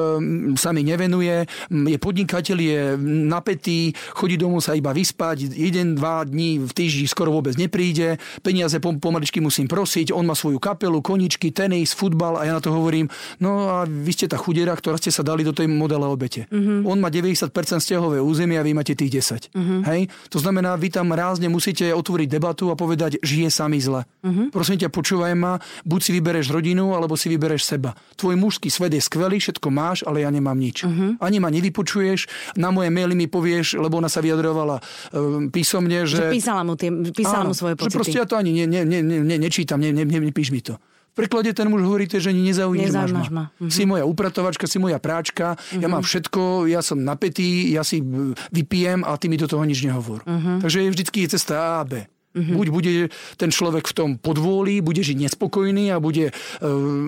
sa 0.57 0.74
mi 0.74 0.81
nevenuje, 0.81 1.45
je 1.69 1.97
podnikateľ, 2.01 2.57
je 2.57 2.81
napätý, 3.29 3.94
chodí 4.18 4.41
domov 4.41 4.65
sa 4.65 4.74
iba 4.74 4.89
vyspať, 4.89 5.53
jeden, 5.53 5.94
dva 5.94 6.25
dní 6.25 6.65
v 6.65 6.71
týždni 6.74 7.06
skoro 7.06 7.29
vôbec 7.29 7.53
nepríde, 7.53 8.18
peniaze 8.41 8.81
pom- 8.81 8.97
pomaličky 8.97 9.38
musím 9.38 9.69
prosiť, 9.69 10.09
on 10.09 10.25
má 10.25 10.33
svoju 10.33 10.57
kapelu, 10.57 10.97
koničky, 11.06 11.53
tenis, 11.53 11.94
futbal 11.94 12.41
a 12.41 12.50
ja 12.50 12.57
na 12.57 12.62
to 12.62 12.73
hovorím, 12.73 13.06
no 13.38 13.69
a 13.69 13.85
vy 13.85 14.12
ste 14.18 14.25
tá 14.25 14.41
chudera, 14.41 14.73
ktorá 14.73 14.97
ste 14.97 15.13
sa 15.13 15.21
dali 15.21 15.45
do 15.45 15.53
tej 15.53 15.69
modele 15.69 16.09
obete. 16.09 16.50
Mhm. 16.50 16.89
On 16.89 16.97
má 16.97 17.13
90% 17.13 17.53
stiahové 17.85 18.18
územie 18.18 18.57
a 18.57 18.65
vy 18.65 18.73
máte 18.73 18.97
tých 18.97 19.21
10. 19.21 19.53
Mhm. 19.53 19.75
Hej? 19.85 20.01
To 20.33 20.41
znamená, 20.41 20.73
vy 20.73 20.89
tam 20.89 21.13
rázne 21.13 21.45
musíte 21.45 21.67
otvoriť 21.74 22.28
debatu 22.30 22.69
a 22.69 22.75
povedať, 22.78 23.18
žije 23.24 23.50
sami 23.50 23.81
zle. 23.81 24.06
Mhm. 24.22 24.54
Prosím 24.54 24.78
ťa, 24.78 24.94
počúvaj 24.94 25.34
ma, 25.34 25.58
buď 25.88 26.00
si 26.04 26.12
vybereš 26.14 26.54
rodinu, 26.54 26.94
alebo 26.94 27.18
si 27.18 27.31
vybereš 27.31 27.66
seba. 27.66 27.98
Tvoj 28.19 28.38
mužský 28.38 28.69
svet 28.69 28.94
je 28.94 29.02
skvelý, 29.02 29.42
všetko 29.42 29.68
máš, 29.74 30.06
ale 30.06 30.22
ja 30.22 30.30
nemám 30.30 30.58
nič. 30.60 30.86
Mhm. 30.86 31.18
Ani 31.24 31.38
ma 31.42 31.50
nevypočuješ, 31.50 32.54
na 32.60 32.69
moje 32.69 32.94
maily 32.94 33.16
mi 33.18 33.25
povieš, 33.25 33.80
lebo 33.81 33.98
ona 33.98 34.12
sa 34.12 34.22
vyjadrovala 34.22 34.80
um, 35.12 35.50
písomne, 35.50 36.06
že... 36.06 36.30
Že 36.30 36.36
písala 36.36 36.62
mu, 36.62 36.78
tie, 36.78 36.94
písala 37.12 37.48
Áno, 37.48 37.52
mu 37.52 37.56
svoje 37.58 37.74
Že 37.75 37.81
pocity. 37.81 37.96
proste 37.98 38.18
ja 38.19 38.28
to 38.28 38.36
ani 38.38 38.52
ne, 38.54 38.66
ne, 38.68 39.02
ne, 39.02 39.19
ne, 39.24 39.36
nečítam, 39.42 39.81
ne, 39.81 39.90
ne, 39.96 40.04
ne, 40.06 40.19
nepíš 40.19 40.52
mi 40.54 40.62
to. 40.62 40.78
Preklade 41.18 41.50
ten 41.58 41.66
muž 41.66 41.81
hovorí, 41.81 42.06
že 42.06 42.30
nezaujímaš 42.30 42.94
Nezaujímaš 42.94 43.30
ma. 43.34 43.50
ma. 43.50 43.58
Mhm. 43.58 43.74
Si 43.74 43.90
moja 43.90 44.06
upratovačka, 44.06 44.69
si 44.69 44.78
moja 44.78 45.02
práčka, 45.02 45.58
ja 45.74 45.90
mám 45.90 46.06
všetko, 46.06 46.69
ja 46.69 46.86
som 46.86 47.02
napätý, 47.02 47.74
ja 47.74 47.81
si 47.81 48.06
vypijem 48.54 49.02
a 49.02 49.18
ty 49.18 49.25
mi 49.25 49.42
do 49.42 49.50
toho 49.50 49.66
nič 49.66 49.81
nehovor. 49.81 50.22
Mhm. 50.30 50.62
Takže 50.62 50.86
je 50.86 50.90
vždycky 50.94 51.18
je 51.25 51.34
cesta 51.34 51.58
A 51.58 51.69
a 51.81 51.86
B. 51.90 52.06
Buď 52.38 52.68
bude 52.69 52.92
ten 53.34 53.50
človek 53.50 53.90
v 53.90 53.94
tom 53.98 54.10
podvôli, 54.22 54.78
bude 54.86 55.02
žiť 55.02 55.18
nespokojný 55.25 55.90
a 55.90 55.98
bude 55.98 56.30
e, 56.30 56.34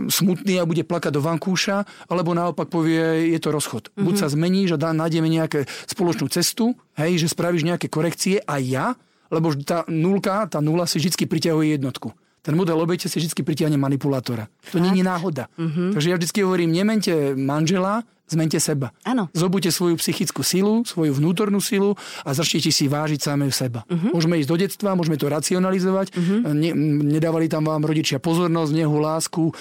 smutný 0.09 0.57
a 0.57 0.65
bude 0.65 0.81
plakať 0.81 1.13
do 1.13 1.21
vankúša, 1.21 1.85
alebo 2.09 2.33
naopak 2.33 2.65
povie, 2.65 3.29
je 3.29 3.39
to 3.39 3.53
rozchod. 3.53 3.93
Buď 3.93 4.25
sa 4.25 4.27
zmeníš 4.31 4.73
a 4.73 4.81
dá, 4.81 4.89
nájdeme 4.89 5.29
nejakú 5.29 5.69
spoločnú 5.85 6.33
cestu, 6.33 6.73
hej, 6.97 7.21
že 7.21 7.29
spravíš 7.29 7.61
nejaké 7.61 7.93
korekcie 7.93 8.41
a 8.41 8.57
ja, 8.57 8.97
lebo 9.29 9.53
tá 9.53 9.85
nulka, 9.85 10.49
tá 10.49 10.57
nula 10.57 10.89
si 10.89 10.97
vždy 10.97 11.29
priťahuje 11.29 11.77
jednotku. 11.77 12.09
Ten 12.49 12.57
model 12.57 12.81
obete 12.81 13.05
si 13.05 13.21
vždy 13.21 13.45
pritiahne 13.45 13.77
manipulátora. 13.77 14.49
To 14.73 14.81
je 14.81 15.05
náhoda. 15.05 15.53
Takže 15.93 16.09
ja 16.09 16.17
vždy 16.17 16.41
hovorím, 16.41 16.73
nemente 16.73 17.13
manžela, 17.37 18.01
zmente 18.29 18.61
seba. 18.61 18.93
Áno. 19.03 19.27
Zobudte 19.33 19.73
svoju 19.73 19.97
psychickú 19.97 20.45
silu, 20.45 20.85
svoju 20.85 21.17
vnútornú 21.17 21.57
silu 21.57 21.97
a 22.23 22.31
začnite 22.31 22.69
si 22.69 22.85
vážiť 22.85 23.19
samého 23.19 23.49
seba. 23.49 23.83
Uh-huh. 23.89 24.13
Môžeme 24.13 24.37
ísť 24.37 24.49
do 24.49 24.57
detstva, 24.57 24.93
môžeme 24.93 25.17
to 25.17 25.25
racionalizovať. 25.27 26.13
Uh-huh. 26.13 26.53
Ne, 26.53 26.71
nedávali 27.17 27.49
tam 27.49 27.65
vám 27.65 27.83
rodičia 27.83 28.21
pozornosť, 28.21 28.71
nehu, 28.71 28.97
lásku, 29.01 29.43
e, 29.49 29.53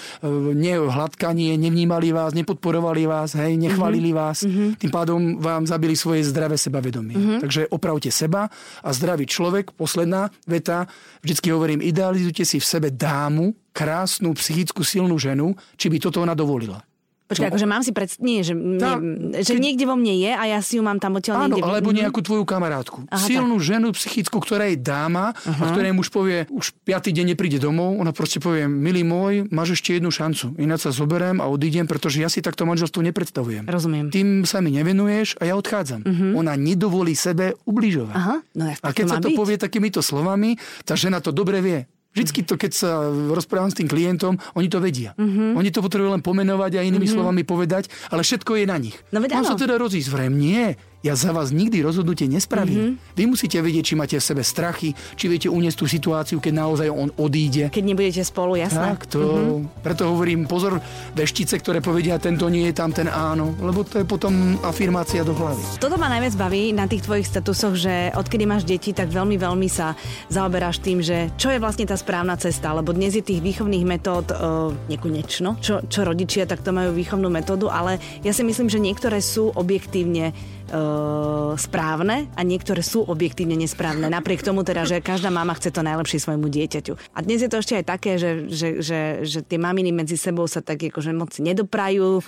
ne, 0.53 0.73
hladkanie, 0.77 1.57
nevnímali 1.57 2.13
vás, 2.13 2.37
nepodporovali 2.37 3.09
vás, 3.09 3.33
hej, 3.33 3.57
nechválili 3.57 4.13
uh-huh. 4.13 4.21
vás. 4.29 4.37
Uh-huh. 4.45 4.77
Tým 4.77 4.91
pádom 4.93 5.19
vám 5.41 5.65
zabili 5.65 5.97
svoje 5.97 6.23
zdravé 6.29 6.55
sebavedomie. 6.55 7.17
Uh-huh. 7.17 7.39
Takže 7.41 7.67
opravte 7.73 8.13
seba 8.13 8.47
a 8.85 8.89
zdravý 8.93 9.25
človek, 9.25 9.73
posledná 9.73 10.29
veta, 10.45 10.85
vždycky 11.25 11.49
hovorím, 11.49 11.81
idealizujte 11.81 12.45
si 12.45 12.61
v 12.61 12.65
sebe 12.65 12.87
dámu, 12.93 13.57
krásnu, 13.73 14.35
psychickú, 14.35 14.83
silnú 14.83 15.15
ženu, 15.15 15.55
či 15.79 15.87
by 15.87 15.97
toto 16.03 16.19
ona 16.19 16.35
dovolila. 16.35 16.83
Počkaj, 17.29 17.47
akože 17.47 17.63
mám 17.63 17.79
si 17.79 17.91
pred... 17.91 18.09
Nie, 18.17 18.41
že, 18.41 18.57
Tá, 18.75 18.97
nie, 18.97 19.37
že 19.39 19.53
keď- 19.53 19.61
niekde 19.61 19.85
vo 19.85 19.93
mne 19.93 20.17
je 20.17 20.31
a 20.31 20.43
ja 20.47 20.59
si 20.59 20.75
ju 20.75 20.83
mám 20.83 20.97
tam 20.97 21.13
odtiaľ 21.13 21.45
Áno, 21.45 21.55
niekde. 21.55 21.69
alebo 21.69 21.89
Mhm. 21.89 21.97
nejakú 22.01 22.19
tvoju 22.19 22.41
kamarátku. 22.43 23.05
Aha, 23.05 23.21
Silnú 23.21 23.55
ženu 23.59 23.91
psychickú, 23.91 24.39
ktorá 24.39 24.65
je 24.65 24.75
dáma 24.75 25.37
a 25.37 25.65
ktorej 25.67 25.91
muž 25.91 26.09
povie, 26.09 26.49
už 26.49 26.73
piatý 26.83 27.11
deň 27.11 27.25
nepríde 27.29 27.57
domov, 27.57 27.95
ona 27.95 28.09
proste 28.09 28.37
povie, 28.37 28.65
milý 28.65 29.03
môj, 29.03 29.45
máš 29.47 29.75
ešte 29.75 29.93
jednu 29.93 30.09
šancu. 30.09 30.57
Ináč 30.57 30.83
sa 30.83 30.91
zoberiem 30.91 31.37
a 31.37 31.45
odídem, 31.45 31.85
pretože 31.85 32.17
ja 32.17 32.27
si 32.27 32.39
takto 32.39 32.65
manželstvo 32.65 32.97
nepredstavujem. 32.99 33.63
Rozumiem. 33.63 34.09
Tým 34.09 34.41
sa 34.43 34.57
mi 34.57 34.73
nevenuješ 34.73 35.37
a 35.37 35.45
ja 35.45 35.53
odchádzam. 35.53 36.01
Ona 36.33 36.55
nedovolí 36.55 37.13
sebe 37.13 37.53
ubližovať. 37.63 38.15
Aha, 38.15 38.35
no 38.51 38.63
jak 38.65 38.77
A 38.79 38.87
tak 38.87 38.93
keď 38.95 39.05
to 39.05 39.11
sa 39.11 39.19
to 39.19 39.29
byť? 39.29 39.37
povie 39.37 39.55
takýmito 39.55 40.01
slovami, 40.01 40.57
tá 40.81 40.95
žena 40.95 41.19
to 41.19 41.29
dobre 41.29 41.59
vie. 41.59 41.79
Vždycky 42.09 42.41
to, 42.41 42.57
keď 42.57 42.71
sa 42.73 43.05
rozprávam 43.29 43.69
s 43.69 43.77
tým 43.77 43.85
klientom, 43.85 44.41
oni 44.57 44.67
to 44.67 44.81
vedia. 44.81 45.13
Mhm. 45.13 45.53
Oni 45.53 45.69
to 45.69 45.85
potrebujú 45.85 46.09
len 46.09 46.25
pomenovať 46.25 46.81
a 46.81 46.85
inými 46.85 47.05
slovami 47.05 47.45
povedať, 47.45 47.87
ale 48.09 48.25
všetko 48.25 48.57
je 48.57 48.65
na 48.65 48.77
nich. 48.81 48.97
No 49.13 49.21
Mám 49.21 49.45
sa 49.45 49.53
teda 49.53 49.77
rozísť 49.77 50.09
vrem? 50.09 50.33
Nie. 50.33 50.73
Ja 50.99 51.15
za 51.15 51.31
vás 51.31 51.55
nikdy 51.55 51.79
rozhodnutie 51.79 52.27
nespravím. 52.27 52.99
Mhm. 52.99 53.15
Vy 53.15 53.23
musíte 53.31 53.55
vedieť, 53.63 53.83
či 53.87 53.95
máte 53.95 54.15
v 54.19 54.23
sebe 54.23 54.43
strachy, 54.43 54.91
či 55.15 55.31
viete 55.31 55.47
uniesť 55.47 55.77
tú 55.79 55.85
situáciu, 55.87 56.43
keď 56.43 56.53
naozaj 56.59 56.87
on 56.91 57.07
odíde. 57.15 57.71
Keď 57.71 57.83
nebudete 57.87 58.19
spolu, 58.27 58.59
jasné. 58.59 58.99
Tak 58.99 59.07
to, 59.07 59.63
preto 59.79 60.11
hovorím, 60.11 60.43
pozor, 60.43 60.83
veštice, 61.15 61.55
ktoré 61.63 61.79
povedia, 61.79 62.19
tento 62.19 62.51
nie 62.51 62.67
je 62.67 62.75
tam, 62.75 62.91
ten 62.91 63.07
áno, 63.07 63.55
lebo 63.63 63.87
to 63.87 64.03
je 64.03 64.05
potom 64.07 64.59
afirmácia 64.59 65.23
do 65.23 65.31
hlavy. 65.31 65.79
Toto 65.79 65.95
ma 65.95 66.11
najviac 66.11 66.35
baví 66.35 66.75
na 66.75 66.83
tých 66.83 67.07
tvojich 67.07 67.31
statusoch, 67.31 67.79
že 67.79 68.11
odkedy 68.19 68.43
máš 68.43 68.67
deti, 68.67 68.91
tak 68.91 69.07
veľmi, 69.07 69.39
veľmi 69.39 69.71
sa 69.71 69.95
zaoberáš 70.27 70.83
tým, 70.83 70.99
že 70.99 71.31
čo 71.39 71.47
je 71.47 71.63
vlastne 71.63 71.87
tá 71.87 71.95
správna 71.95 72.35
cesta, 72.35 72.75
lebo 72.75 72.91
dnes 72.91 73.15
je 73.15 73.23
tých 73.23 73.39
výchovných 73.39 73.87
metód 73.87 74.35
uh, 74.35 74.75
nekonečno. 74.91 75.63
Čo, 75.63 75.79
čo 75.87 76.03
rodičia, 76.03 76.43
tak 76.43 76.59
to 76.59 76.75
majú 76.75 76.91
výchovnú 76.91 77.31
metódu, 77.31 77.71
ale 77.71 78.03
ja 78.19 78.35
si 78.35 78.43
myslím, 78.43 78.67
že 78.67 78.83
niektoré 78.83 79.23
sú 79.23 79.55
objektívne 79.55 80.35
správne 81.57 82.29
a 82.37 82.41
niektoré 82.45 82.85
sú 82.85 83.03
objektívne 83.03 83.57
nesprávne. 83.57 84.07
Napriek 84.07 84.45
tomu 84.45 84.61
teda, 84.63 84.85
že 84.85 85.01
každá 85.03 85.33
mama 85.33 85.57
chce 85.57 85.73
to 85.73 85.81
najlepšie 85.81 86.21
svojmu 86.21 86.47
dieťaťu. 86.47 86.93
A 87.15 87.19
dnes 87.25 87.41
je 87.41 87.49
to 87.49 87.59
ešte 87.59 87.77
aj 87.81 87.85
také, 87.85 88.11
že, 88.21 88.47
že, 88.47 88.67
že, 88.79 88.99
že 89.25 89.39
tie 89.43 89.57
maminy 89.57 89.91
medzi 89.91 90.15
sebou 90.15 90.45
sa 90.45 90.61
tak 90.61 90.81
akože 90.81 91.11
moc 91.11 91.33
nedoprajú, 91.35 92.21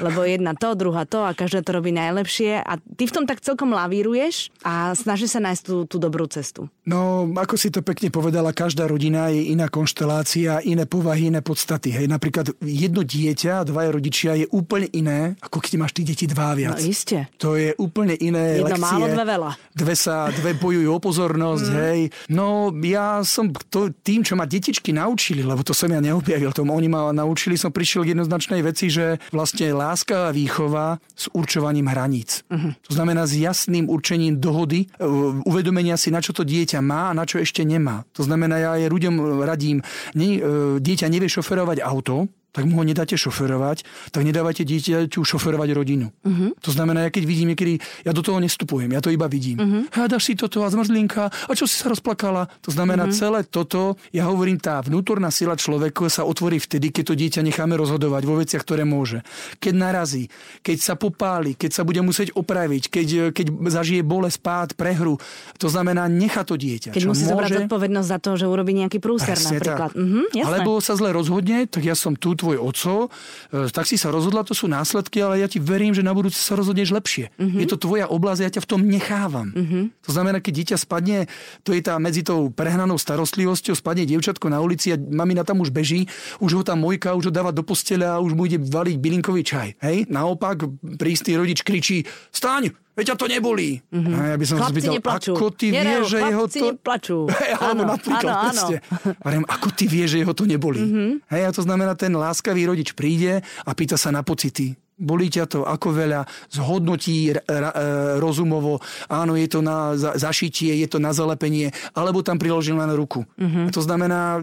lebo 0.00 0.20
jedna 0.24 0.54
to, 0.54 0.78
druhá 0.78 1.04
to 1.04 1.26
a 1.26 1.36
každá 1.36 1.60
to 1.60 1.76
robí 1.76 1.90
najlepšie. 1.92 2.62
A 2.62 2.78
ty 2.78 3.04
v 3.04 3.14
tom 3.14 3.24
tak 3.26 3.42
celkom 3.42 3.74
lavíruješ 3.74 4.54
a 4.64 4.94
snažíš 4.94 5.36
sa 5.36 5.40
nájsť 5.42 5.62
tú, 5.66 5.76
tú 5.84 5.96
dobrú 5.98 6.24
cestu. 6.30 6.70
No, 6.86 7.26
ako 7.34 7.58
si 7.58 7.74
to 7.74 7.82
pekne 7.82 8.14
povedala, 8.14 8.54
každá 8.54 8.86
rodina 8.86 9.28
je 9.34 9.50
iná 9.50 9.66
konštelácia, 9.66 10.62
iné 10.62 10.86
povahy, 10.86 11.34
iné 11.34 11.42
podstaty. 11.42 11.90
Hej, 11.90 12.06
napríklad 12.06 12.54
jedno 12.62 13.02
dieťa, 13.02 13.66
dvaja 13.66 13.90
rodičia 13.90 14.32
je 14.38 14.46
úplne 14.54 14.86
iné, 14.94 15.34
ako 15.42 15.58
keď 15.58 15.72
máš 15.82 15.92
ty 15.98 16.02
deti 16.06 16.26
dva 16.30 16.54
viac. 16.54 16.78
No 16.78 16.86
iste. 16.86 17.26
To 17.56 17.64
je 17.64 17.72
úplne 17.80 18.12
iné 18.20 18.60
Jedno 18.60 18.76
lekcie. 18.76 18.84
málo, 18.84 19.08
dve 19.08 19.24
veľa. 19.24 19.50
Dve 19.72 19.94
sa, 19.96 20.28
dve 20.28 20.52
bojujú 20.60 20.92
o 20.92 21.00
pozornosť, 21.00 21.66
mm. 21.72 21.76
hej. 21.88 22.00
No, 22.28 22.68
ja 22.84 23.24
som 23.24 23.48
to, 23.72 23.88
tým, 24.04 24.20
čo 24.20 24.36
ma 24.36 24.44
detičky 24.44 24.92
naučili, 24.92 25.40
lebo 25.40 25.64
to 25.64 25.72
som 25.72 25.88
ja 25.88 26.04
neobjavil, 26.04 26.52
tom 26.52 26.68
oni 26.68 26.92
ma 26.92 27.16
naučili, 27.16 27.56
som 27.56 27.72
prišiel 27.72 28.04
k 28.04 28.12
jednoznačnej 28.12 28.60
veci, 28.60 28.92
že 28.92 29.16
vlastne 29.32 29.72
láska 29.72 30.28
a 30.28 30.34
výchova 30.36 31.00
s 31.16 31.32
určovaním 31.32 31.88
hraníc. 31.88 32.44
Mm. 32.52 32.76
To 32.76 32.92
znamená 32.92 33.24
s 33.24 33.32
jasným 33.40 33.88
určením 33.88 34.36
dohody, 34.36 34.84
e, 34.84 35.08
uvedomenia 35.48 35.96
si, 35.96 36.12
na 36.12 36.20
čo 36.20 36.36
to 36.36 36.44
dieťa 36.44 36.84
má 36.84 37.08
a 37.08 37.16
na 37.16 37.24
čo 37.24 37.40
ešte 37.40 37.64
nemá. 37.64 38.04
To 38.12 38.20
znamená, 38.20 38.60
ja 38.60 38.72
je 38.76 38.92
ľuďom 38.92 39.40
radím, 39.48 39.80
ne, 40.12 40.28
e, 40.36 40.40
dieťa 40.76 41.08
nevie 41.08 41.32
šoferovať 41.32 41.80
auto, 41.80 42.28
tak 42.56 42.64
mu 42.64 42.80
ho 42.80 42.84
nedáte 42.88 43.20
šoferovať, 43.20 43.84
tak 44.08 44.24
nedávajte 44.24 44.64
dieťaťu 44.64 45.20
šoferovať 45.20 45.68
rodinu. 45.76 46.08
Uh-huh. 46.24 46.56
To 46.64 46.70
znamená, 46.72 47.04
ja 47.04 47.10
keď 47.12 47.24
vidím 47.28 47.52
niekedy, 47.52 47.76
ja 48.00 48.16
do 48.16 48.24
toho 48.24 48.40
nestupujem, 48.40 48.88
ja 48.88 49.04
to 49.04 49.12
iba 49.12 49.28
vidím. 49.28 49.60
Uh-huh. 49.60 50.08
Dáš 50.08 50.32
si 50.32 50.40
toto 50.40 50.64
a 50.64 50.72
zmrzlinka, 50.72 51.28
a 51.28 51.52
čo 51.52 51.68
si 51.68 51.76
sa 51.76 51.92
rozplakala? 51.92 52.48
To 52.64 52.72
znamená, 52.72 53.12
uh-huh. 53.12 53.20
celé 53.20 53.44
toto, 53.44 54.00
ja 54.16 54.24
hovorím, 54.24 54.56
tá 54.56 54.80
vnútorná 54.80 55.28
sila 55.28 55.52
človeka 55.52 56.08
sa 56.08 56.24
otvorí 56.24 56.56
vtedy, 56.56 56.88
keď 56.88 57.12
to 57.12 57.14
dieťa 57.20 57.40
necháme 57.44 57.76
rozhodovať 57.76 58.22
vo 58.24 58.40
veciach, 58.40 58.64
ktoré 58.64 58.88
môže. 58.88 59.20
Keď 59.60 59.74
narazí, 59.76 60.32
keď 60.64 60.76
sa 60.80 60.94
popáli, 60.96 61.52
keď 61.52 61.76
sa 61.76 61.82
bude 61.84 62.00
musieť 62.00 62.32
opraviť, 62.32 62.82
keď, 62.88 63.08
keď 63.36 63.46
zažije 63.68 64.00
bolesť, 64.00 64.38
pád, 64.40 64.68
prehru. 64.78 65.18
To 65.58 65.68
znamená, 65.68 66.06
nechá 66.06 66.46
to 66.46 66.54
dieťa. 66.54 66.94
Keď 66.94 67.02
čo 67.02 67.10
musí 67.10 67.26
môže... 67.26 67.32
zobrať 67.34 67.50
zodpovednosť 67.66 68.08
za 68.08 68.18
to, 68.22 68.30
že 68.38 68.46
urobí 68.46 68.72
nejaký 68.78 69.02
prúser 69.02 69.34
Presne 69.34 69.58
napríklad. 69.58 69.90
Tak. 69.90 70.36
Jasné. 70.38 70.46
Alebo 70.46 70.78
sa 70.78 70.94
zle 70.94 71.10
rozhodne, 71.10 71.66
tak 71.66 71.82
ja 71.82 71.98
som 71.98 72.14
tu 72.14 72.38
tvoj 72.46 72.62
oco, 72.62 73.10
e, 73.50 73.66
tak 73.74 73.90
si 73.90 73.98
sa 73.98 74.14
rozhodla, 74.14 74.46
to 74.46 74.54
sú 74.54 74.70
následky, 74.70 75.18
ale 75.18 75.42
ja 75.42 75.50
ti 75.50 75.58
verím, 75.58 75.90
že 75.90 76.06
na 76.06 76.14
budúce 76.14 76.38
sa 76.38 76.54
rozhodneš 76.54 76.94
lepšie. 76.94 77.34
Uh-huh. 77.34 77.58
Je 77.58 77.66
to 77.66 77.74
tvoja 77.74 78.06
oblasť, 78.06 78.40
ja 78.46 78.50
ťa 78.54 78.62
v 78.62 78.70
tom 78.70 78.80
nechávam. 78.86 79.50
Uh-huh. 79.50 79.90
To 80.06 80.10
znamená, 80.14 80.38
keď 80.38 80.52
dieťa 80.62 80.76
spadne, 80.78 81.26
to 81.66 81.74
je 81.74 81.82
tá 81.82 81.98
medzi 81.98 82.22
tou 82.22 82.54
prehnanou 82.54 82.94
starostlivosťou, 83.02 83.74
spadne 83.74 84.06
dievčatko 84.06 84.46
na 84.46 84.62
ulici 84.62 84.94
a 84.94 84.96
mamina 84.96 85.42
tam 85.42 85.58
už 85.58 85.74
beží, 85.74 86.06
už 86.38 86.50
ho 86.54 86.62
tam 86.62 86.86
mojka, 86.86 87.18
už 87.18 87.28
ho 87.28 87.32
dáva 87.34 87.50
do 87.50 87.66
postele 87.66 88.06
a 88.06 88.22
už 88.22 88.38
mu 88.38 88.46
ide 88.46 88.62
valiť 88.62 88.96
bylinkový 89.02 89.42
čaj. 89.42 89.68
Hej? 89.82 90.06
Naopak, 90.06 90.70
prístý 90.94 91.34
rodič 91.34 91.66
kričí, 91.66 92.06
staň, 92.30 92.70
Veď 92.96 93.12
ťa 93.12 93.16
to 93.16 93.26
nebolí. 93.28 93.70
Mhm. 93.92 94.10
A 94.10 94.20
ja 94.26 94.36
by 94.36 94.44
som 94.44 94.56
sa 94.56 94.60
Chlapci 94.64 94.80
spýtal, 94.80 94.94
neplačú. 94.96 95.32
ako 95.36 95.46
ty 95.52 95.66
vieš, 95.68 96.02
že 96.08 96.18
jeho 96.18 96.44
to... 96.48 96.64
neplačú. 96.66 97.18
Hej, 97.36 97.50
alebo 97.54 97.82
Áno, 97.84 97.92
napríklad, 97.92 98.24
áno, 98.24 98.32
áno. 98.32 98.48
presne. 98.48 98.76
Hovorím, 99.20 99.44
ako 99.46 99.68
ty 99.70 99.84
vieš, 99.84 100.08
že 100.08 100.18
jeho 100.18 100.32
to 100.32 100.44
nebolí. 100.44 100.80
Mm-hmm. 100.80 101.10
Hej, 101.28 101.42
a 101.44 101.50
to 101.52 101.62
znamená, 101.62 101.92
ten 101.92 102.10
láskavý 102.10 102.64
rodič 102.64 102.90
príde 102.90 103.38
a 103.62 103.70
pýta 103.70 103.94
sa 103.94 104.08
na 104.08 104.24
pocity. 104.24 104.72
Bolí 104.96 105.28
ťa 105.28 105.44
to, 105.44 105.60
ako 105.60 105.92
veľa, 105.92 106.24
zhodnotí 106.48 107.28
r- 107.28 107.44
r- 107.44 107.68
r- 107.68 107.72
rozumovo, 108.16 108.80
áno, 109.06 109.36
je 109.36 109.44
to 109.46 109.60
na 109.60 109.92
za- 109.92 110.16
zašitie, 110.16 110.72
je 110.74 110.88
to 110.88 110.96
na 110.96 111.12
zalepenie, 111.12 111.68
alebo 111.92 112.24
tam 112.24 112.40
priložil 112.40 112.74
len 112.74 112.88
ruku. 112.90 113.28
Mm-hmm. 113.36 113.68
A 113.68 113.70
to 113.70 113.84
znamená, 113.84 114.40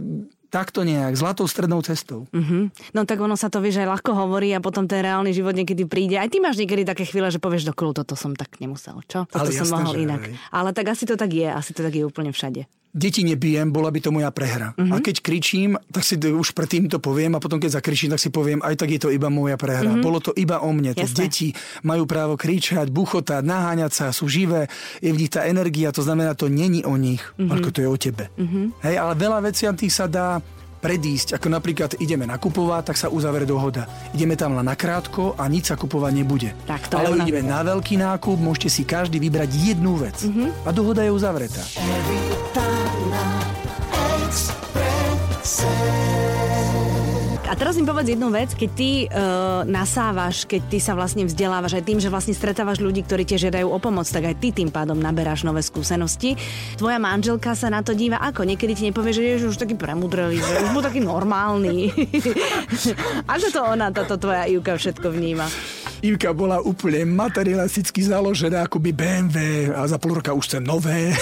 takto 0.54 0.86
nejak, 0.86 1.18
zlatou 1.18 1.50
strednou 1.50 1.82
cestou. 1.82 2.30
Uh-huh. 2.30 2.70
No 2.94 3.10
tak 3.10 3.18
ono 3.18 3.34
sa 3.34 3.50
to 3.50 3.58
vie, 3.58 3.74
že 3.74 3.90
ľahko 3.90 4.14
hovorí 4.14 4.54
a 4.54 4.62
potom 4.62 4.86
ten 4.86 5.02
reálny 5.02 5.34
život 5.34 5.58
niekedy 5.58 5.90
príde. 5.90 6.22
Aj 6.22 6.30
ty 6.30 6.38
máš 6.38 6.62
niekedy 6.62 6.86
také 6.86 7.10
chvíle, 7.10 7.34
že 7.34 7.42
povieš 7.42 7.66
do 7.66 7.74
toto 7.74 8.14
som 8.14 8.38
tak 8.38 8.62
nemusel, 8.62 9.02
čo? 9.10 9.26
Toto 9.26 9.50
Ale 9.50 9.50
som 9.50 9.66
jasné, 9.66 9.78
mohol 9.82 9.94
že 9.98 10.00
inak. 10.06 10.22
hej. 10.30 10.36
Ale 10.54 10.70
tak 10.78 10.86
asi 10.94 11.10
to 11.10 11.18
tak 11.18 11.34
je, 11.34 11.50
asi 11.50 11.74
to 11.74 11.82
tak 11.82 11.98
je 11.98 12.06
úplne 12.06 12.30
všade. 12.30 12.70
Deti 12.94 13.26
nebijem, 13.26 13.74
bola 13.74 13.90
by 13.90 14.00
to 14.06 14.14
moja 14.14 14.30
prehra. 14.30 14.78
Uh-huh. 14.78 14.94
A 14.94 15.02
keď 15.02 15.26
kričím, 15.26 15.82
tak 15.90 16.06
si 16.06 16.14
už 16.14 16.54
predtým 16.54 16.86
to 16.94 17.02
poviem 17.02 17.34
a 17.34 17.42
potom 17.42 17.58
keď 17.58 17.82
zakričím, 17.82 18.14
tak 18.14 18.22
si 18.22 18.30
poviem, 18.30 18.62
aj 18.62 18.78
tak 18.78 18.94
je 18.94 19.02
to 19.02 19.10
iba 19.10 19.34
moja 19.34 19.58
prehra. 19.58 19.98
Uh-huh. 19.98 20.06
Bolo 20.06 20.22
to 20.22 20.30
iba 20.38 20.62
o 20.62 20.70
mne. 20.70 20.94
Tie 20.94 21.10
Jasné. 21.10 21.18
deti 21.26 21.48
majú 21.82 22.06
právo 22.06 22.38
kričať, 22.38 22.94
buchotať, 22.94 23.42
naháňať 23.42 23.92
sa, 23.98 24.06
sú 24.14 24.30
živé, 24.30 24.70
je 25.02 25.10
v 25.10 25.26
nich 25.26 25.34
tá 25.34 25.50
energia, 25.50 25.90
to 25.90 26.06
znamená, 26.06 26.38
to 26.38 26.54
není 26.54 26.86
o 26.86 26.94
nich, 26.94 27.26
uh-huh. 27.34 27.58
ako 27.58 27.74
to 27.74 27.82
je 27.82 27.90
o 27.90 27.98
tebe. 27.98 28.30
Uh-huh. 28.38 28.70
Hej, 28.86 28.96
ale 29.02 29.18
veľa 29.18 29.42
vecí 29.42 29.66
tých 29.74 29.94
sa 29.98 30.06
dá 30.06 30.38
predísť, 30.84 31.40
ako 31.40 31.48
napríklad 31.48 31.96
ideme 32.04 32.28
nakupovať, 32.28 32.92
tak 32.92 32.98
sa 33.00 33.08
uzavere 33.08 33.48
dohoda. 33.48 33.88
Ideme 34.12 34.36
tam 34.36 34.60
len 34.60 34.68
nakrátko 34.68 35.40
a 35.40 35.48
nič 35.48 35.72
sa 35.72 35.80
kupovať 35.80 36.12
nebude. 36.12 36.52
Tak 36.68 36.92
to 36.92 37.00
Ale 37.00 37.24
ideme 37.24 37.40
na 37.40 37.64
veľký 37.64 37.96
nákup, 37.96 38.36
môžete 38.36 38.70
si 38.70 38.84
každý 38.84 39.18
vybrať 39.24 39.50
jednu 39.50 39.96
vec. 39.96 40.20
Uh-huh. 40.28 40.52
A 40.68 40.70
dohoda 40.76 41.02
je 41.08 41.10
uzavretá. 41.16 41.64
A 47.54 47.54
teraz 47.54 47.78
mi 47.78 47.86
povedz 47.86 48.10
jednu 48.10 48.34
vec, 48.34 48.50
keď 48.58 48.70
ty 48.74 49.06
uh, 49.06 49.62
nasávaš, 49.62 50.50
keď 50.50 50.74
ty 50.74 50.82
sa 50.82 50.98
vlastne 50.98 51.30
vzdelávaš 51.30 51.78
aj 51.78 51.86
tým, 51.86 52.02
že 52.02 52.10
vlastne 52.10 52.34
stretávaš 52.34 52.82
ľudí, 52.82 53.06
ktorí 53.06 53.30
tie 53.30 53.38
žiadajú 53.38 53.70
o 53.70 53.78
pomoc, 53.78 54.10
tak 54.10 54.26
aj 54.26 54.42
ty 54.42 54.50
tým 54.50 54.74
pádom 54.74 54.98
naberáš 54.98 55.46
nové 55.46 55.62
skúsenosti. 55.62 56.34
Tvoja 56.82 56.98
manželka 56.98 57.54
sa 57.54 57.70
na 57.70 57.86
to 57.86 57.94
díva 57.94 58.18
ako? 58.26 58.42
Niekedy 58.42 58.74
ti 58.74 58.84
nepovie, 58.90 59.14
že 59.14 59.22
je 59.22 59.54
už 59.54 59.62
taký 59.62 59.78
premudrelý, 59.78 60.42
že 60.42 60.66
už 60.66 60.70
mu 60.74 60.82
taký 60.82 60.98
normálny. 61.06 61.94
ako 63.38 63.48
to 63.54 63.62
ona, 63.62 63.94
táto 63.94 64.18
tvoja 64.18 64.50
Ivka 64.50 64.74
všetko 64.74 65.14
vníma? 65.14 65.46
Ivka 66.04 66.36
bola 66.36 66.60
úplne 66.60 67.08
materialisticky 67.08 68.04
založená, 68.04 68.68
akoby 68.68 68.92
BMW 68.92 69.72
a 69.72 69.88
za 69.88 69.96
pol 69.96 70.20
roka 70.20 70.36
už 70.36 70.52
chce 70.52 70.60
nové. 70.60 71.16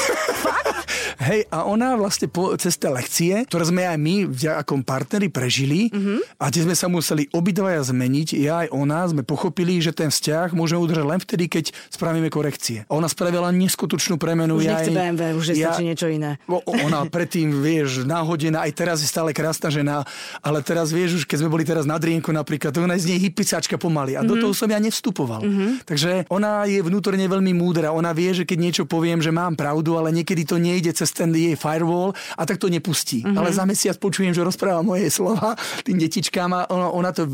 Hej, 1.21 1.45
a 1.53 1.69
ona 1.69 1.93
vlastne 1.93 2.25
po, 2.25 2.57
cez 2.57 2.81
tie 2.81 2.89
lekcie, 2.89 3.33
ktoré 3.45 3.69
sme 3.69 3.85
aj 3.85 3.97
my 4.01 4.25
v 4.25 4.41
akom 4.57 4.81
partneri 4.81 5.29
prežili 5.29 5.93
mm-hmm. 5.93 6.41
a 6.41 6.49
kde 6.49 6.65
sme 6.65 6.73
sa 6.73 6.89
museli 6.89 7.29
obidvaja 7.29 7.85
zmeniť, 7.85 8.27
ja 8.41 8.65
aj 8.65 8.67
ona, 8.73 9.05
sme 9.05 9.21
pochopili, 9.21 9.77
že 9.77 9.93
ten 9.93 10.09
vzťah 10.09 10.57
môžeme 10.57 10.81
udržať 10.81 11.05
len 11.05 11.21
vtedy, 11.21 11.45
keď 11.45 11.65
spravíme 11.93 12.33
korekcie. 12.33 12.89
A 12.89 12.97
ona 12.97 13.05
spravila 13.05 13.53
neskutočnú 13.53 14.17
premenu. 14.17 14.57
Už 14.57 14.65
ja 14.65 14.81
nechce 14.81 14.89
BMW, 14.89 15.37
už 15.37 15.45
je 15.53 15.55
stačí 15.61 15.85
niečo 15.85 16.09
iné. 16.09 16.41
Ona 16.49 17.05
predtým, 17.13 17.53
vieš, 17.53 18.01
náhodená, 18.01 18.65
aj 18.65 18.73
teraz 18.73 18.97
je 19.05 19.07
stále 19.07 19.29
krásna 19.29 19.69
žena, 19.69 20.01
ale 20.41 20.65
teraz 20.65 20.89
vieš, 20.89 21.21
už 21.21 21.23
keď 21.29 21.45
sme 21.45 21.53
boli 21.53 21.61
teraz 21.61 21.85
na 21.85 22.01
drienku 22.01 22.33
napríklad, 22.33 22.73
to 22.73 22.81
ona 22.81 22.97
je 22.97 23.05
z 23.05 23.09
nej 23.13 23.19
hypisáčka 23.29 23.77
pomaly 23.77 24.17
a 24.17 24.25
mm-hmm. 24.25 24.29
do 24.31 24.35
toho 24.41 24.53
som 24.57 24.70
ja 24.71 24.79
nevstupoval. 24.79 25.41
Mm-hmm. 25.43 25.69
Takže 25.85 26.11
ona 26.31 26.65
je 26.65 26.79
vnútorne 26.79 27.23
veľmi 27.27 27.51
múdra, 27.55 27.91
ona 27.91 28.15
vie, 28.15 28.31
že 28.31 28.47
keď 28.47 28.57
niečo 28.57 28.83
poviem, 28.87 29.19
že 29.19 29.29
mám 29.29 29.59
pravdu, 29.59 29.99
ale 29.99 30.15
niekedy 30.15 30.47
to 30.47 30.57
nejde 30.57 30.91
cez 30.95 31.11
ten 31.11 31.31
jej 31.35 31.55
firewall 31.59 32.15
a 32.39 32.43
tak 32.47 32.57
to 32.57 32.71
nepustí. 32.71 33.21
Mm-hmm. 33.21 33.37
Ale 33.37 33.49
za 33.51 33.63
mesiac 33.67 33.95
počujem, 33.99 34.31
že 34.31 34.41
rozpráva 34.41 34.81
moje 34.81 35.11
slova 35.11 35.55
tým 35.83 35.99
detičkám 35.99 36.49
a 36.55 36.61
ona, 36.71 36.87
ona 36.91 37.11
to 37.11 37.27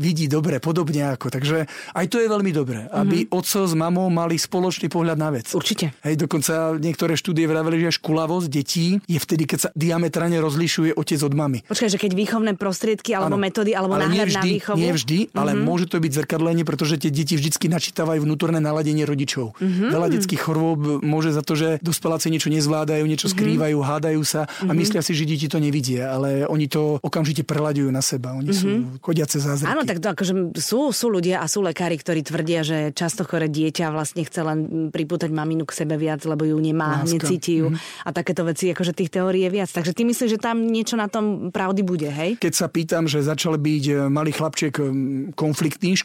vidí 0.00 0.26
dobre, 0.26 0.58
podobne 0.58 1.12
ako. 1.12 1.28
Takže 1.28 1.68
aj 1.94 2.06
to 2.08 2.18
je 2.18 2.28
veľmi 2.28 2.52
dobré, 2.54 2.88
aby 2.90 3.24
mm-hmm. 3.24 3.36
oco 3.36 3.60
s 3.68 3.74
mamou 3.76 4.08
mali 4.08 4.36
spoločný 4.40 4.88
pohľad 4.88 5.18
na 5.20 5.30
vec. 5.30 5.52
Určite. 5.52 5.94
Hej, 6.02 6.20
dokonca 6.24 6.76
niektoré 6.80 7.14
štúdie 7.14 7.44
vraveli, 7.46 7.88
že 7.88 8.00
škulavosť 8.00 8.48
detí 8.48 8.98
je 9.06 9.18
vtedy, 9.20 9.44
keď 9.46 9.58
sa 9.58 9.70
diametrálne 9.76 10.38
rozlišuje 10.40 10.96
otec 10.96 11.20
od 11.22 11.34
mamy. 11.34 11.58
Počkaj, 11.66 11.90
že 11.92 11.98
keď 12.00 12.12
výchovné 12.16 12.52
prostriedky 12.56 13.12
alebo 13.12 13.36
Áno. 13.36 13.44
metódy 13.44 13.72
alebo 13.74 13.98
ale 13.98 14.08
náhľad 14.08 14.40
na 14.40 14.42
výchovu. 14.42 14.78
Nie 14.78 14.92
vždy, 14.94 15.18
ale 15.34 15.52
mm-hmm. 15.52 15.66
môže 15.66 15.86
to 15.90 15.98
byť 15.98 16.12
zrkadlenie, 16.22 16.61
pretože 16.62 16.98
tie 16.98 17.10
deti 17.10 17.34
vždy 17.34 17.68
načítavajú 17.68 18.22
vnútorné 18.22 18.58
naladenie 18.58 19.02
rodičov. 19.02 19.54
Mm-hmm. 19.56 19.88
Veľa 19.90 20.08
detských 20.10 20.40
chorôb 20.40 21.02
môže 21.02 21.30
za 21.30 21.40
to, 21.40 21.54
že 21.54 21.78
dospeláci 21.80 22.28
niečo 22.28 22.48
nezvládajú, 22.48 23.02
niečo 23.04 23.28
Mhm. 23.28 23.34
skrývajú, 23.34 23.78
hádajú 23.78 24.22
sa 24.22 24.44
a 24.46 24.72
myslia 24.72 25.00
si, 25.00 25.12
že 25.12 25.24
deti 25.24 25.46
to 25.46 25.56
nevidia, 25.56 26.12
ale 26.12 26.44
oni 26.44 26.66
to 26.66 26.98
okamžite 27.00 27.42
prelaďujú 27.42 27.88
na 27.88 28.00
seba. 28.00 28.34
Oni 28.34 28.50
sú 28.50 28.98
chodiace 29.00 29.38
zázraky. 29.38 29.68
Mhm. 29.68 29.72
Áno, 29.72 29.82
tak 29.86 29.98
to 30.02 30.08
akože 30.10 30.32
sú, 30.58 30.90
sú 30.90 31.06
ľudia 31.08 31.40
a 31.40 31.46
sú 31.46 31.62
lekári, 31.62 31.96
ktorí 31.96 32.22
tvrdia, 32.22 32.60
že 32.62 32.78
často 32.92 33.22
chore 33.22 33.46
dieťa 33.48 33.90
vlastne 33.90 34.22
chce 34.22 34.40
len 34.42 34.58
pripútať 34.90 35.30
maminu 35.30 35.64
k 35.64 35.72
sebe 35.74 35.94
viac, 35.96 36.22
lebo 36.24 36.44
ju 36.44 36.56
nemá, 36.56 37.02
Láska. 37.02 37.14
necíti 37.18 37.62
ju 37.62 37.72
a 38.02 38.10
takéto 38.10 38.42
veci, 38.42 38.70
akože 38.70 38.92
tých 38.92 39.10
teórií 39.10 39.46
je 39.46 39.50
viac. 39.50 39.70
Takže 39.70 39.92
ty 39.92 40.02
myslíš, 40.04 40.30
že 40.34 40.40
tam 40.40 40.62
niečo 40.66 40.94
na 40.98 41.06
tom 41.08 41.48
pravdy 41.50 41.82
bude, 41.82 42.08
hej? 42.08 42.36
Keď 42.38 42.52
sa 42.52 42.66
pýtam, 42.68 43.06
že 43.06 43.22
začal 43.22 43.56
byť 43.56 44.08
malý 44.08 44.32
chlapček 44.32 44.74
e, 44.78 44.84
konfliktný 45.32 45.94
v 45.94 45.98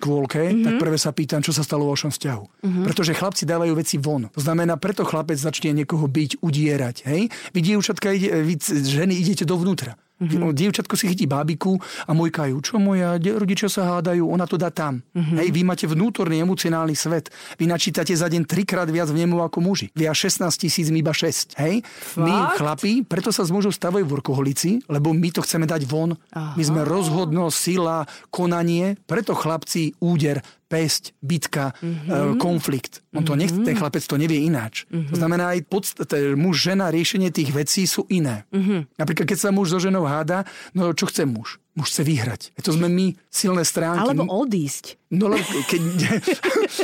mm-hmm. 0.53 0.65
tak 0.65 0.73
prvé 0.79 0.97
sa 0.99 1.11
pýtam, 1.11 1.41
čo 1.43 1.51
sa 1.51 1.65
stalo 1.65 1.87
vo 1.87 1.93
vašom 1.95 2.11
vzťahu. 2.13 2.43
Mm-hmm. 2.63 2.83
Pretože 2.87 3.17
chlapci 3.17 3.43
dávajú 3.43 3.73
veci 3.75 3.97
von. 3.99 4.31
To 4.31 4.41
znamená, 4.41 4.79
preto 4.79 5.03
chlapec 5.03 5.35
začne 5.35 5.75
niekoho 5.75 6.07
byť, 6.07 6.39
udierať. 6.39 6.95
Hej? 7.07 7.21
Vy 7.51 7.59
dievčatka, 7.59 8.15
ide, 8.15 8.43
vy 8.45 8.55
ženy 8.63 9.13
idete 9.17 9.43
dovnútra. 9.43 9.99
Mm-hmm. 10.17 10.53
Dievčatko 10.57 10.97
si 10.97 11.05
chytí 11.13 11.29
bábiku 11.29 11.77
a 12.09 12.11
mojkajú. 12.17 12.57
Čo 12.65 12.81
moja, 12.81 13.21
rodičia 13.21 13.69
sa 13.69 13.97
hádajú, 13.97 14.25
ona 14.25 14.49
to 14.49 14.57
dá 14.57 14.73
tam. 14.73 15.05
Mm-hmm. 15.13 15.37
Hej, 15.37 15.49
vy 15.53 15.61
máte 15.61 15.85
vnútorný 15.85 16.41
emocionálny 16.41 16.97
svet. 16.97 17.29
Vy 17.61 17.69
načítate 17.69 18.17
za 18.17 18.25
deň 18.25 18.49
trikrát 18.49 18.89
viac 18.89 19.13
v 19.13 19.21
nemu 19.21 19.37
ako 19.45 19.61
muži. 19.61 19.93
Vy 19.93 20.09
a 20.09 20.13
16 20.17 20.49
tisíc, 20.57 20.89
my 20.89 21.05
iba 21.05 21.13
6. 21.13 21.53
Hej? 21.61 21.85
Fakt? 21.85 22.25
My 22.25 22.33
chlapi, 22.57 23.05
preto 23.05 23.29
sa 23.29 23.45
z 23.45 23.53
mužov 23.53 23.77
stavajú 23.77 24.09
workoholici, 24.09 24.81
lebo 24.89 25.13
my 25.13 25.29
to 25.29 25.45
chceme 25.45 25.69
dať 25.69 25.85
von. 25.85 26.17
Aha. 26.33 26.57
My 26.57 26.63
sme 26.65 26.81
rozhodnosť, 26.81 27.55
sila, 27.57 28.09
konanie, 28.33 28.97
preto 29.05 29.37
chlapci 29.37 29.93
úder, 30.01 30.41
pesť, 30.67 31.15
bitka, 31.23 31.71
mm-hmm. 31.79 32.37
konflikt. 32.37 33.01
On 33.15 33.23
to 33.23 33.39
nech, 33.39 33.51
ten 33.51 33.75
chlapec 33.75 34.03
to 34.03 34.19
nevie 34.19 34.43
ináč. 34.43 34.83
Mm-hmm. 34.91 35.11
To 35.11 35.15
znamená 35.15 35.55
aj 35.55 35.63
podstate, 35.67 36.35
muž, 36.35 36.67
žena, 36.71 36.91
riešenie 36.91 37.31
tých 37.31 37.55
vecí 37.55 37.87
sú 37.87 38.03
iné. 38.11 38.43
Mm-hmm. 38.51 38.99
Napríklad, 38.99 39.25
keď 39.31 39.39
sa 39.39 39.49
muž 39.55 39.71
so 39.71 39.79
ženou 39.79 40.03
háda, 40.03 40.43
no 40.75 40.91
čo 40.91 41.07
chce 41.07 41.23
muž? 41.23 41.59
Muž 41.77 41.93
chce 41.93 42.01
vyhrať. 42.01 42.41
To 42.65 42.73
sme 42.73 42.89
my, 42.89 43.13
silné 43.29 43.61
stránky. 43.61 44.01
Alebo 44.01 44.25
odísť. 44.25 44.97
No 45.07 45.31
lebo 45.31 45.45
keď... 45.69 45.81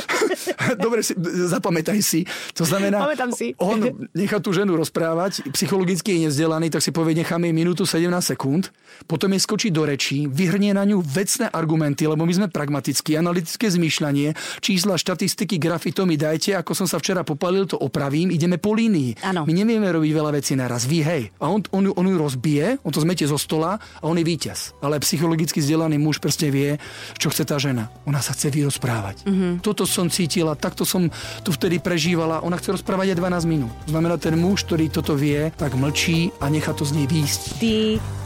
Dobre, 0.84 1.04
si, 1.04 1.12
zapamätaj 1.50 2.00
si. 2.00 2.24
To 2.56 2.64
znamená, 2.64 3.04
Pamätám 3.04 3.34
si. 3.36 3.52
on 3.60 4.08
nechá 4.16 4.40
tú 4.40 4.54
ženu 4.56 4.78
rozprávať, 4.80 5.44
psychologicky 5.52 6.16
je 6.16 6.30
nezdelaný, 6.30 6.72
tak 6.72 6.80
si 6.80 6.88
povie, 6.88 7.12
necháme 7.12 7.52
jej 7.52 7.56
minútu 7.56 7.84
17 7.84 8.08
sekúnd, 8.24 8.72
potom 9.04 9.28
je 9.34 9.40
skočí 9.44 9.68
do 9.68 9.84
rečí, 9.84 10.24
vyhrnie 10.24 10.72
na 10.72 10.88
ňu 10.88 11.04
vecné 11.04 11.52
argumenty, 11.52 12.08
lebo 12.08 12.24
my 12.24 12.32
sme 12.32 12.48
pragmatickí, 12.48 13.12
analytické 13.18 13.68
zmýšľanie, 13.68 14.32
čísla, 14.64 14.96
štatistiky, 14.96 15.60
grafy, 15.60 15.92
to 15.92 16.08
mi 16.08 16.16
dajte, 16.16 16.56
ako 16.56 16.72
som 16.72 16.88
sa 16.88 16.96
včera 16.96 17.28
popalil, 17.28 17.68
to 17.68 17.76
opravím, 17.76 18.32
ideme 18.32 18.56
po 18.56 18.72
línii. 18.72 19.20
Áno. 19.20 19.44
My 19.44 19.52
nevieme 19.52 19.92
robiť 19.92 20.12
veľa 20.16 20.30
vecí 20.32 20.56
naraz, 20.56 20.88
vy 20.88 21.04
hej. 21.04 21.22
A 21.44 21.52
on, 21.52 21.60
on, 21.76 21.92
on 21.92 22.06
ju 22.08 22.16
rozbije, 22.16 22.80
on 22.80 22.92
to 22.94 23.04
zmetie 23.04 23.28
zo 23.28 23.36
stola 23.36 23.76
a 23.76 24.04
on 24.08 24.16
je 24.16 24.24
víťaz. 24.24 24.72
Ale 24.84 25.00
psychologicky 25.00 25.64
vzdelaný 25.64 25.96
muž 25.96 26.20
proste 26.20 26.52
vie, 26.52 26.76
čo 27.16 27.32
chce 27.32 27.48
tá 27.48 27.56
žena. 27.56 27.88
Ona 28.04 28.20
sa 28.20 28.36
chce 28.36 28.52
vyrozprávať. 28.52 29.24
Mm-hmm. 29.24 29.64
Toto 29.64 29.88
som 29.88 30.12
cítila, 30.12 30.52
takto 30.52 30.84
som 30.84 31.08
tu 31.40 31.50
vtedy 31.56 31.80
prežívala. 31.80 32.44
Ona 32.44 32.60
chce 32.60 32.76
rozprávať 32.76 33.16
aj 33.16 33.48
12 33.48 33.48
minút. 33.48 33.72
Znamená, 33.88 34.20
ten 34.20 34.36
muž, 34.36 34.68
ktorý 34.68 34.92
toto 34.92 35.16
vie, 35.16 35.48
tak 35.56 35.72
mlčí 35.72 36.36
a 36.36 36.52
nechá 36.52 36.76
to 36.76 36.84
z 36.84 37.00
nej 37.00 37.06
výjsť. 37.08 37.40
Ty 37.64 37.74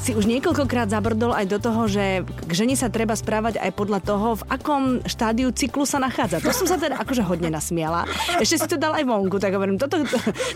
si 0.02 0.10
už 0.18 0.26
niekoľkokrát 0.26 0.90
zabrdol 0.90 1.30
aj 1.30 1.46
do 1.46 1.58
toho, 1.62 1.86
že 1.86 2.26
k 2.26 2.52
žene 2.52 2.74
sa 2.74 2.90
treba 2.90 3.14
správať 3.14 3.62
aj 3.62 3.70
podľa 3.78 4.00
toho, 4.02 4.28
v 4.42 4.46
akom 4.50 4.82
štádiu 5.06 5.54
cyklu 5.54 5.86
sa 5.86 6.02
nachádza. 6.02 6.42
To 6.42 6.50
som 6.50 6.66
sa 6.66 6.74
teda 6.74 6.98
akože 6.98 7.22
hodne 7.22 7.54
nasmiala. 7.54 8.02
Ešte 8.42 8.56
si 8.58 8.66
to 8.66 8.76
dal 8.78 8.98
aj 8.98 9.06
vonku, 9.06 9.38
tak 9.38 9.54
hovorím, 9.54 9.78
toto, 9.78 10.02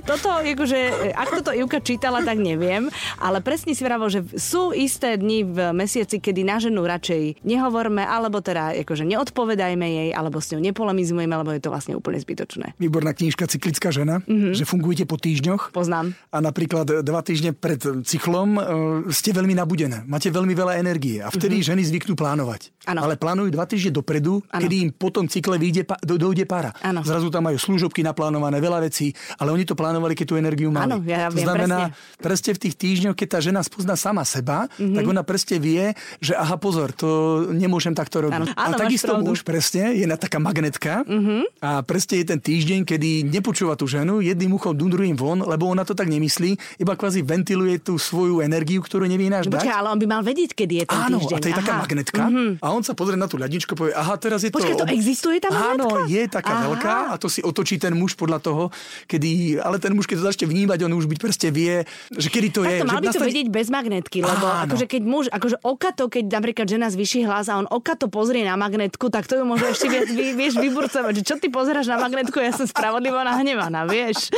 toto 0.03 0.27
akože, 0.35 1.15
ak 1.15 1.29
toto 1.43 1.51
Ivka 1.55 1.79
čítala, 1.79 2.27
tak 2.27 2.43
neviem, 2.43 2.91
ale 3.23 3.39
presne 3.39 3.75
si 3.75 3.83
vravol, 3.87 4.11
že 4.11 4.21
sú 4.35 4.75
isté 4.75 5.15
dni 5.15 5.47
v 5.47 5.59
mesiaci, 5.71 5.92
kedy 6.01 6.43
na 6.47 6.57
ženu 6.57 6.83
radšej 6.87 7.45
nehovorme, 7.45 8.01
alebo 8.03 8.41
teda 8.41 8.73
akože 8.83 9.05
neodpovedajme 9.05 9.87
jej, 9.87 10.09
alebo 10.17 10.41
s 10.41 10.55
ňou 10.57 10.61
nepolemizujeme, 10.65 11.33
alebo 11.33 11.53
je 11.53 11.63
to 11.63 11.69
vlastne 11.69 11.95
úplne 11.99 12.19
zbytočné. 12.19 12.79
Výborná 12.81 13.13
knižka 13.13 13.45
Cyklická 13.45 13.93
žena, 13.93 14.25
mm-hmm. 14.25 14.57
že 14.57 14.65
fungujete 14.65 15.05
po 15.05 15.21
týždňoch. 15.21 15.75
Poznám. 15.75 16.17
A 16.33 16.39
napríklad 16.41 17.05
dva 17.05 17.21
týždne 17.21 17.53
pred 17.53 17.83
cyklom 18.07 18.49
e, 18.57 18.61
ste 19.13 19.35
veľmi 19.35 19.53
nabudené. 19.53 20.07
Máte 20.09 20.33
veľmi 20.33 20.55
veľa 20.57 20.81
energie 20.81 21.21
a 21.21 21.29
vtedy 21.29 21.61
mm-hmm. 21.61 21.71
ženy 21.77 21.83
zvyknú 21.93 22.15
plánovať. 22.17 22.73
Ano. 22.89 23.07
Ale 23.07 23.19
plánujú 23.19 23.51
dva 23.53 23.67
týždne 23.69 23.95
dopredu, 23.95 24.43
ano. 24.51 24.63
kedy 24.63 24.75
im 24.83 24.91
po 24.95 25.11
tom 25.11 25.27
cykle 25.27 25.59
vyjde, 25.59 25.87
do, 26.03 26.17
dojde 26.19 26.47
para. 26.47 26.75
Ano. 26.83 27.05
Zrazu 27.05 27.31
tam 27.31 27.47
majú 27.47 27.59
služobky 27.59 28.03
naplánované, 28.03 28.59
veľa 28.59 28.83
vecí, 28.83 29.15
ale 29.39 29.55
oni 29.55 29.65
to 29.67 29.79
plánovali, 29.79 30.15
keď 30.15 30.27
tú 30.27 30.37
energiu 30.39 30.71
mali. 30.71 30.91
Áno, 30.91 30.99
ja 31.03 31.31
to 31.31 31.39
viem, 31.39 31.47
znamená, 31.47 31.79
presne. 31.91 32.23
presne 32.23 32.51
v 32.55 32.61
tých 32.63 32.75
týždňoch, 32.79 33.17
keď 33.19 33.29
tá 33.29 33.39
žena 33.43 33.61
spozná 33.63 33.95
sama 33.95 34.23
seba, 34.23 34.67
mm-hmm. 34.67 34.97
tak 34.99 35.05
ona 35.07 35.23
presne 35.23 35.57
vie, 35.63 35.82
že 36.19 36.33
aha, 36.35 36.57
pozor, 36.57 36.91
to 36.91 37.09
nemôžem 37.49 37.93
takto 37.93 38.21
robiť. 38.21 38.43
Áno. 38.43 38.47
A 38.53 38.63
Áno, 38.65 38.77
takisto 38.79 39.13
pravdu. 39.13 39.27
muž 39.29 39.43
presne 39.43 39.93
je 39.93 40.05
na 40.05 40.15
taká 40.15 40.39
magnetka 40.39 41.03
mm-hmm. 41.03 41.59
a 41.59 41.83
presne 41.83 42.21
je 42.21 42.27
ten 42.27 42.39
týždeň, 42.39 42.81
kedy 42.85 43.11
nepočúva 43.27 43.75
tú 43.75 43.85
ženu, 43.85 44.21
jedným 44.21 44.53
uchom 44.53 44.73
druhým 44.73 45.15
von, 45.15 45.41
lebo 45.41 45.67
ona 45.67 45.83
to 45.83 45.93
tak 45.93 46.07
nemyslí, 46.07 46.51
iba 46.77 46.93
kvázi 46.93 47.23
ventiluje 47.23 47.79
tú 47.79 47.97
svoju 47.97 48.41
energiu, 48.41 48.79
ktorú 48.79 49.05
nevie 49.05 49.27
ináč 49.27 49.47
No 49.47 49.55
dať. 49.55 49.63
počkaj, 49.63 49.75
ale 49.75 49.89
on 49.89 49.99
by 49.99 50.07
mal 50.07 50.23
vedieť, 50.23 50.51
kedy 50.53 50.75
je 50.75 50.85
ten 50.85 50.99
Áno, 51.01 51.17
týždeň. 51.19 51.33
a 51.33 51.39
to 51.39 51.49
je 51.49 51.57
taká 51.57 51.73
Aha. 51.73 51.81
magnetka. 51.81 52.23
A 52.59 52.67
on 52.69 52.83
sa 52.83 52.93
pozrie 52.93 53.15
na 53.15 53.25
tú 53.25 53.37
ľadničku 53.37 53.73
a 53.73 53.79
povie, 53.79 53.93
aha, 53.93 54.15
teraz 54.17 54.41
je 54.41 54.51
to... 54.51 54.59
Počkaj, 54.59 54.77
to 54.77 54.89
existuje 54.89 55.39
tá 55.39 55.49
Áno, 55.49 55.87
magnetka? 55.87 56.09
je 56.09 56.23
taká 56.29 56.55
Aha. 56.55 56.65
veľká 56.67 56.95
a 57.09 57.15
to 57.17 57.27
si 57.27 57.41
otočí 57.41 57.77
ten 57.77 57.93
muž 57.93 58.15
podľa 58.15 58.39
toho, 58.39 58.65
kedy... 59.07 59.31
Ale 59.59 59.79
ten 59.79 59.93
muž, 59.93 60.05
keď 60.05 60.17
to 60.19 60.27
začne 60.27 60.47
vnímať, 60.47 60.79
on 60.83 60.93
už 60.93 61.07
byť 61.07 61.19
proste 61.19 61.49
vie, 61.49 61.83
že 62.11 62.29
kedy 62.29 62.49
to 62.51 62.61
je. 62.63 62.77
Tak 62.77 62.85
to 62.85 62.89
mal 62.89 62.99
by 62.99 63.07
to 63.07 63.11
nastane- 63.15 63.29
vedieť 63.29 63.49
bez 63.49 63.67
magnetky, 63.69 64.19
lebo 64.21 64.45
Áno. 64.45 64.69
akože 64.69 64.87
keď 64.87 65.03
muž, 65.03 65.25
akože 65.29 65.57
okato, 65.73 66.13
keď 66.13 66.29
napríklad 66.29 66.69
žena 66.69 66.93
zvyší 66.93 67.25
hlas 67.25 67.49
a 67.49 67.57
on 67.57 67.67
okato 67.67 68.13
pozrie 68.13 68.45
na 68.45 68.61
magnetku, 68.61 69.09
tak 69.09 69.25
to 69.25 69.41
ju 69.41 69.45
môže 69.49 69.65
ešte 69.73 69.89
viac, 69.89 70.09
vy, 70.13 70.37
vieš, 70.37 70.61
vyburcovať, 70.61 71.15
čo 71.25 71.41
ty 71.41 71.49
pozeráš 71.49 71.89
na 71.89 71.97
magnetku, 71.97 72.37
ja 72.37 72.53
som 72.53 72.69
spravodlivo 72.69 73.17
nahnevaná, 73.25 73.89
vieš. 73.89 74.29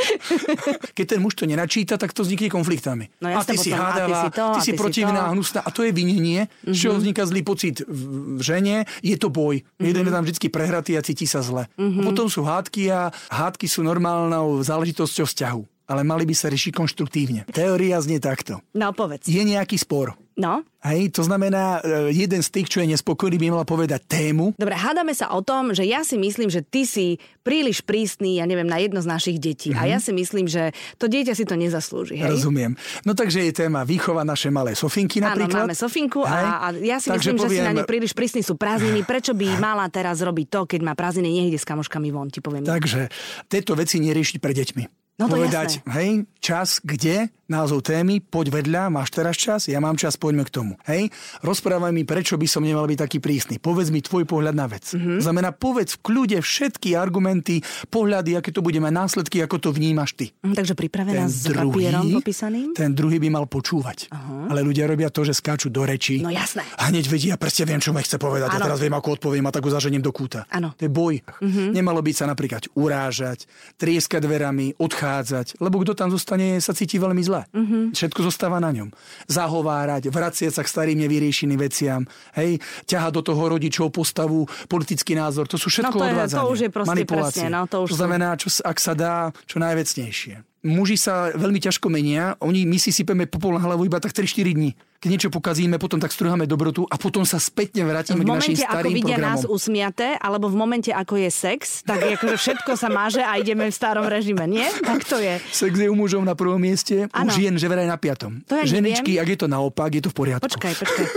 Keď 0.95 1.05
ten 1.05 1.19
muž 1.19 1.35
to 1.35 1.43
nenačíta, 1.43 1.99
tak 1.99 2.15
to 2.15 2.23
vznikne 2.23 2.47
konfliktami. 2.47 3.11
No 3.19 3.27
a 3.27 3.43
jasné, 3.43 3.51
ty 3.51 3.55
si 3.59 3.69
potom, 3.75 3.83
a 3.83 3.91
ty 3.91 3.99
hádavá, 3.99 4.15
si 4.15 4.29
to, 4.31 4.45
ty 4.45 4.59
a 4.59 4.63
si 4.63 4.71
protivná 4.73 5.21
to. 5.21 5.27
a 5.27 5.31
hnusná. 5.35 5.59
A 5.65 5.69
to 5.69 5.81
je 5.83 5.91
vinenie, 5.91 6.47
z 6.63 6.77
čoho 6.77 6.95
vzniká 6.95 7.27
zlý 7.27 7.41
pocit 7.43 7.83
v 7.83 8.39
žene. 8.39 8.87
Je 9.03 9.19
to 9.19 9.27
boj. 9.27 9.59
Jeden 9.81 10.07
je 10.07 10.13
tam 10.13 10.23
vždy 10.23 10.47
prehratý 10.47 10.95
a 10.95 11.01
cíti 11.03 11.27
sa 11.27 11.43
zle. 11.43 11.67
A 11.75 12.01
potom 12.05 12.31
sú 12.31 12.47
hádky 12.47 12.87
a 12.93 13.11
hádky 13.33 13.67
sú 13.67 13.83
normálnou 13.83 14.63
záležitosťou 14.63 15.27
vzťahu. 15.27 15.74
Ale 15.85 16.01
mali 16.01 16.25
by 16.25 16.33
sa 16.33 16.49
riešiť 16.49 16.73
konštruktívne. 16.73 17.45
Teória 17.49 18.01
znie 18.01 18.17
takto. 18.17 18.57
No, 18.73 18.89
povedz. 18.91 19.29
Je 19.29 19.41
nejaký 19.41 19.77
spor. 19.77 20.17
No, 20.35 20.67
Hej, 20.85 21.17
to 21.17 21.25
znamená, 21.25 21.81
e, 21.81 22.13
jeden 22.13 22.45
z 22.45 22.49
tých, 22.53 22.69
čo 22.69 22.77
je 22.77 22.93
nespokojný, 22.93 23.41
by 23.41 23.47
mala 23.49 23.65
povedať 23.65 24.05
tému. 24.05 24.53
Dobre, 24.53 24.77
hádame 24.77 25.17
sa 25.17 25.33
o 25.33 25.41
tom, 25.41 25.73
že 25.73 25.81
ja 25.81 26.05
si 26.05 26.13
myslím, 26.13 26.45
že 26.45 26.61
ty 26.61 26.85
si 26.85 27.17
príliš 27.41 27.81
prísny, 27.81 28.37
ja 28.37 28.45
neviem, 28.45 28.69
na 28.69 28.77
jedno 28.77 29.01
z 29.01 29.09
našich 29.09 29.41
detí. 29.41 29.73
A 29.73 29.89
ja 29.89 29.97
si 29.97 30.13
myslím, 30.13 30.45
že 30.45 30.77
to 31.01 31.09
dieťa 31.09 31.33
si 31.33 31.41
to 31.41 31.57
nezaslúži. 31.57 32.21
Hej? 32.21 32.37
Rozumiem. 32.37 32.77
No 33.01 33.17
takže 33.17 33.47
je 33.47 33.65
téma 33.65 33.81
výchova 33.81 34.21
naše 34.21 34.53
malé 34.53 34.77
Sofinky 34.77 35.23
Áno, 35.23 35.33
napríklad. 35.33 35.65
máme 35.65 35.73
Sofinku 35.73 36.21
Hej? 36.21 36.45
a, 36.45 36.51
a 36.53 36.67
ja 36.77 36.97
si 37.01 37.09
Takže 37.09 37.33
myslím, 37.33 37.37
že 37.41 37.47
si 37.49 37.57
na 37.57 37.71
poviem- 37.71 37.77
ne 37.79 37.83
príliš 37.89 38.11
prísni 38.13 38.41
sú 38.45 38.53
prázdniny. 38.53 39.01
Prečo 39.07 39.33
by 39.33 39.57
mala 39.71 39.89
teraz 39.89 40.21
robiť 40.21 40.47
to, 40.53 40.59
keď 40.69 40.79
má 40.85 40.93
prázdniny, 40.93 41.31
niekde 41.31 41.57
s 41.57 41.65
kamoškami 41.65 42.13
von, 42.13 42.29
ti 42.29 42.45
poviem. 42.45 42.61
Takže 42.61 43.09
tieto 43.49 43.73
veci 43.73 43.97
neriešiť 44.03 44.37
pre 44.37 44.53
deťmi. 44.53 45.04
No 45.15 45.31
to 45.31 45.39
Povedať, 45.39 45.79
jasné. 45.79 45.91
hej, 45.95 46.09
čas, 46.43 46.83
kde, 46.83 47.31
názov 47.47 47.85
témy, 47.85 48.21
poď 48.21 48.61
vedľa, 48.61 48.89
máš 48.89 49.13
teraz 49.13 49.37
čas, 49.37 49.69
ja 49.69 49.77
mám 49.77 49.95
čas, 49.95 50.17
poďme 50.17 50.45
k 50.45 50.51
tomu. 50.51 50.73
Hej, 50.89 51.13
rozprávaj 51.45 51.93
mi, 51.93 52.03
prečo 52.03 52.35
by 52.35 52.47
som 52.49 52.65
nemal 52.65 52.85
byť 52.89 52.99
taký 52.99 53.17
prísny. 53.21 53.61
Povedz 53.61 53.93
mi 53.93 54.01
tvoj 54.01 54.25
pohľad 54.25 54.55
na 54.55 54.65
vec. 54.65 54.85
Mhm. 54.91 54.97
Mm-hmm. 55.05 55.19
Znamená, 55.21 55.49
povedz 55.53 55.95
v 55.95 56.01
kľude 56.01 56.37
všetky 56.41 56.97
argumenty, 56.97 57.61
pohľady, 57.93 58.41
aké 58.41 58.49
to 58.49 58.65
bude 58.65 58.77
mať 58.81 58.93
následky, 58.93 59.37
ako 59.45 59.57
to 59.61 59.69
vnímaš 59.69 60.17
ty. 60.17 60.33
Hm, 60.41 60.55
Takže 60.57 60.73
pripravená 60.73 61.29
s 61.29 61.45
papierom 61.45 62.09
popísaným? 62.19 62.73
ten 62.73 62.91
druhý 62.91 63.21
by 63.21 63.29
mal 63.29 63.45
počúvať. 63.45 64.09
Uh-huh. 64.09 64.49
Ale 64.49 64.65
ľudia 64.65 64.89
robia 64.89 65.13
to, 65.13 65.21
že 65.21 65.37
skáču 65.37 65.69
do 65.69 65.85
reči. 65.85 66.19
No 66.19 66.33
jasné. 66.33 66.65
A 66.81 66.89
hneď 66.89 67.05
vedia, 67.05 67.35
presne 67.37 67.69
viem, 67.69 67.81
čo 67.81 67.93
ma 67.93 68.01
chce 68.01 68.17
povedať. 68.17 68.49
Áno. 68.49 68.57
A 68.59 68.65
teraz 68.71 68.79
viem, 68.81 68.93
ako 68.93 69.19
odpoviem 69.19 69.45
a 69.45 69.51
tak 69.53 69.63
ho 69.65 69.71
zaženiem 69.71 70.01
do 70.01 70.09
kúta. 70.09 70.49
Áno. 70.49 70.73
To 70.75 70.81
je 70.85 70.91
boj. 70.91 71.21
Uh-huh. 71.21 71.69
Nemalo 71.71 72.01
byť 72.01 72.15
sa 72.15 72.25
napríklad 72.25 72.65
urážať, 72.73 73.45
trieskať 73.77 74.25
dverami, 74.25 74.75
odchádzať, 74.79 75.59
lebo 75.61 75.81
kto 75.83 75.93
tam 75.93 76.09
zostane, 76.09 76.57
sa 76.59 76.73
cíti 76.73 76.97
veľmi 76.97 77.21
zle. 77.21 77.34
Uh-huh. 77.43 77.91
Všetko 77.91 78.19
zostáva 78.23 78.57
na 78.57 78.71
ňom. 78.71 78.89
Zahovárať, 79.27 80.07
vracieť 80.07 80.51
sa 80.53 80.61
k 80.61 80.69
starým 80.69 80.97
nevyriešeným 81.03 81.59
veciam, 81.59 82.01
hej, 82.33 82.57
ťahať 82.85 83.11
do 83.11 83.21
toho 83.25 83.43
rodičov 83.49 83.91
postavu, 83.91 84.39
politický 84.65 85.13
názor, 85.13 85.45
to 85.45 85.57
sú 85.57 85.67
všetko 85.67 85.91
No 85.91 85.99
to 85.99 85.99
je- 85.99 86.07
to 86.07 86.15
odvádzanie. 86.15 86.47
už 86.47 86.59
je 86.61 86.69
proste 86.69 87.03
presne, 87.05 87.47
no 87.49 87.61
to 87.65 87.77
už 87.83 87.89
sú- 87.91 87.97
znamená, 87.97 88.29
čo, 88.35 88.47
ak 88.61 88.77
sa 88.77 88.93
dá, 88.93 89.15
čo 89.43 89.59
najvecnejšie. 89.59 90.35
Muži 90.65 90.97
sa 90.97 91.29
veľmi 91.29 91.61
ťažko 91.61 91.93
menia, 91.93 92.33
oni, 92.41 92.65
my 92.65 92.81
si 92.81 92.89
sypeme 92.89 93.29
popol 93.29 93.53
na 93.53 93.61
hlavu 93.61 93.85
iba 93.85 94.01
tak 94.01 94.17
3-4 94.17 94.57
dní. 94.57 94.73
Keď 94.97 95.09
niečo 95.13 95.29
pokazíme, 95.29 95.77
potom 95.77 96.01
tak 96.01 96.09
strúhame 96.09 96.49
dobrotu 96.49 96.89
a 96.89 96.97
potom 96.97 97.21
sa 97.21 97.37
spätne 97.37 97.85
vrátime 97.85 98.25
V 98.25 98.25
k 98.25 98.33
našim 98.33 98.57
momente, 98.57 98.65
ako 98.65 98.73
starým 98.73 98.95
vidia 98.97 99.15
programom. 99.21 99.29
nás 99.37 99.41
usmiaté, 99.45 100.07
alebo 100.17 100.49
v 100.49 100.57
momente, 100.57 100.89
ako 100.89 101.21
je 101.21 101.29
sex, 101.29 101.85
tak 101.85 102.01
akože 102.01 102.41
všetko 102.41 102.71
sa 102.73 102.89
máže 102.89 103.21
a 103.21 103.37
ideme 103.37 103.69
v 103.69 103.75
starom 103.77 104.09
režime, 104.09 104.49
nie? 104.49 104.65
Tak 104.81 105.05
to 105.05 105.21
je. 105.21 105.37
Sex 105.53 105.77
je 105.77 105.85
u 105.85 105.93
mužov 105.93 106.25
na 106.25 106.33
prvom 106.33 106.57
mieste, 106.57 107.05
u 107.05 107.13
Áno. 107.13 107.29
žien, 107.29 107.53
že 107.61 107.69
vraj 107.69 107.85
na 107.85 108.01
piatom. 108.01 108.41
To 108.49 108.57
ja 108.57 108.65
Ženičky, 108.65 109.21
ak 109.21 109.29
je 109.29 109.37
to 109.37 109.47
naopak, 109.47 109.93
je 109.93 110.01
to 110.01 110.09
v 110.09 110.17
poriadku. 110.17 110.49
Počkaj, 110.49 110.73
počkaj. 110.81 111.07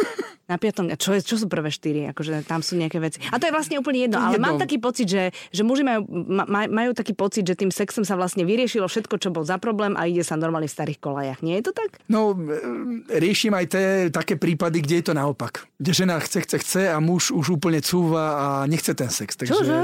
Na 0.49 0.57
piatom, 0.57 0.89
čo, 0.97 1.13
je, 1.13 1.21
čo 1.21 1.37
sú 1.37 1.45
prvé 1.45 1.69
štyri? 1.69 2.09
Akože 2.09 2.41
tam 2.49 2.65
sú 2.65 2.81
nejaké 2.81 2.97
veci. 2.99 3.21
A 3.29 3.37
to 3.37 3.45
je 3.45 3.53
vlastne 3.53 3.77
úplne 3.77 4.09
jedno, 4.09 4.17
To 4.17 4.25
ale 4.33 4.41
jedno. 4.41 4.49
mám 4.49 4.57
taký 4.57 4.81
pocit, 4.81 5.05
že, 5.05 5.29
že 5.53 5.61
muži 5.61 5.85
majú, 5.85 6.09
ma, 6.09 6.65
majú 6.65 6.97
taký 6.97 7.13
pocit, 7.13 7.45
že 7.45 7.53
tým 7.53 7.69
sexom 7.69 8.01
sa 8.01 8.17
vlastne 8.17 8.49
vyriešilo 8.49 8.89
všetko, 8.89 9.21
čo 9.21 9.29
bol 9.29 9.45
za 9.45 9.61
problém 9.61 9.93
a 10.01 10.09
ide 10.09 10.25
sa 10.25 10.41
normálne 10.41 10.65
v 10.65 10.73
starých 10.73 11.05
kolajach. 11.05 11.45
Nie 11.45 11.61
je 11.61 11.69
to 11.69 11.73
tak? 11.77 12.01
No, 12.09 12.33
e, 12.33 13.21
riešim 13.21 13.53
aj 13.53 13.67
tie 13.69 13.85
také 14.09 14.41
prípady, 14.41 14.81
kde 14.81 15.05
je 15.05 15.05
to 15.09 15.15
naopak. 15.15 15.69
Kde 15.77 15.93
žena 15.93 16.17
chce, 16.17 16.41
chce, 16.49 16.57
chce 16.65 16.83
a 16.89 16.97
muž 16.97 17.29
už 17.29 17.61
úplne 17.61 17.85
cúva 17.85 18.25
a 18.41 18.47
nechce 18.65 18.97
ten 18.97 19.13
sex. 19.13 19.37
Takže, 19.37 19.53
Čože? 19.53 19.77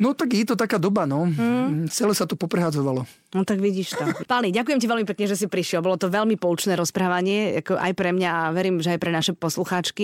No 0.00 0.16
tak 0.16 0.32
je 0.32 0.48
to 0.48 0.56
taká 0.56 0.80
doba, 0.80 1.04
no. 1.04 1.28
Hmm. 1.28 1.84
Celé 1.92 2.16
sa 2.16 2.24
to 2.24 2.32
poprehadzovalo. 2.32 3.04
No 3.36 3.44
tak 3.44 3.60
vidíš 3.60 3.92
to. 3.92 4.04
Pali, 4.30 4.48
ďakujem 4.48 4.80
ti 4.80 4.88
veľmi 4.88 5.04
pekne, 5.04 5.28
že 5.28 5.36
si 5.36 5.46
prišiel. 5.52 5.84
Bolo 5.84 6.00
to 6.00 6.08
veľmi 6.08 6.40
poučné 6.40 6.72
rozprávanie, 6.80 7.60
ako 7.60 7.76
aj 7.76 7.92
pre 7.92 8.16
mňa 8.16 8.30
a 8.32 8.42
verím, 8.56 8.80
že 8.80 8.96
aj 8.96 9.00
pre 9.04 9.12
naše 9.12 9.32
poslucháčky, 9.36 9.97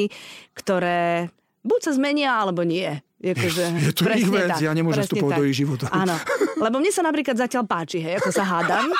ktoré 0.55 1.33
buď 1.65 1.81
sa 1.81 1.93
zmenia, 1.97 2.37
alebo 2.37 2.63
nie. 2.63 3.01
Akože, 3.25 3.63
Je 3.89 3.93
to 3.97 4.05
ich 4.13 4.29
vec, 4.29 4.53
tak, 4.53 4.61
ja 4.61 4.77
nemôžem 4.77 5.09
tak. 5.09 5.17
do 5.17 5.45
ich 5.49 5.57
života. 5.57 5.89
Áno, 6.05 6.13
lebo 6.61 6.77
mne 6.77 6.93
sa 6.93 7.01
napríklad 7.01 7.41
zatiaľ 7.41 7.65
páči, 7.65 8.05
hej, 8.05 8.21
ako 8.21 8.31
sa 8.31 8.45
hádam. 8.45 8.93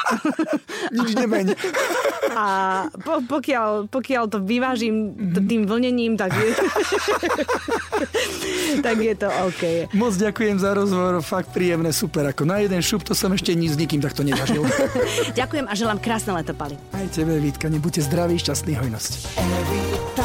Nič 0.97 1.13
nemeň. 1.13 1.47
A 2.35 2.45
po, 3.05 3.21
pokiaľ, 3.21 3.93
pokiaľ 3.93 4.25
to 4.33 4.39
vyvážim 4.41 5.13
t- 5.13 5.45
tým 5.45 5.69
vlnením, 5.69 6.17
tak 6.17 6.33
je, 6.33 6.49
tak 8.81 8.97
je 8.97 9.15
to 9.15 9.29
OK. 9.45 9.63
Moc 9.93 10.17
ďakujem 10.17 10.57
za 10.57 10.73
rozhovor, 10.73 11.21
fakt 11.21 11.53
príjemné, 11.53 11.93
super. 11.93 12.33
Ako 12.33 12.49
na 12.49 12.65
jeden 12.65 12.81
šup, 12.81 13.05
to 13.05 13.13
som 13.13 13.31
ešte 13.37 13.53
nic 13.53 13.77
s 13.77 13.79
nikým 13.79 14.01
takto 14.01 14.25
nezažil. 14.25 14.65
Ďakujem 15.37 15.69
a 15.69 15.75
želám 15.77 16.01
krásne 16.01 16.33
leto, 16.33 16.57
Pali. 16.57 16.81
Aj 16.97 17.07
tebe, 17.13 17.37
Vítka, 17.39 17.69
nebuďte 17.69 18.09
zdraví, 18.09 18.41
šťastný, 18.41 18.73
hojnosť. 18.81 19.13
Every 19.37 20.24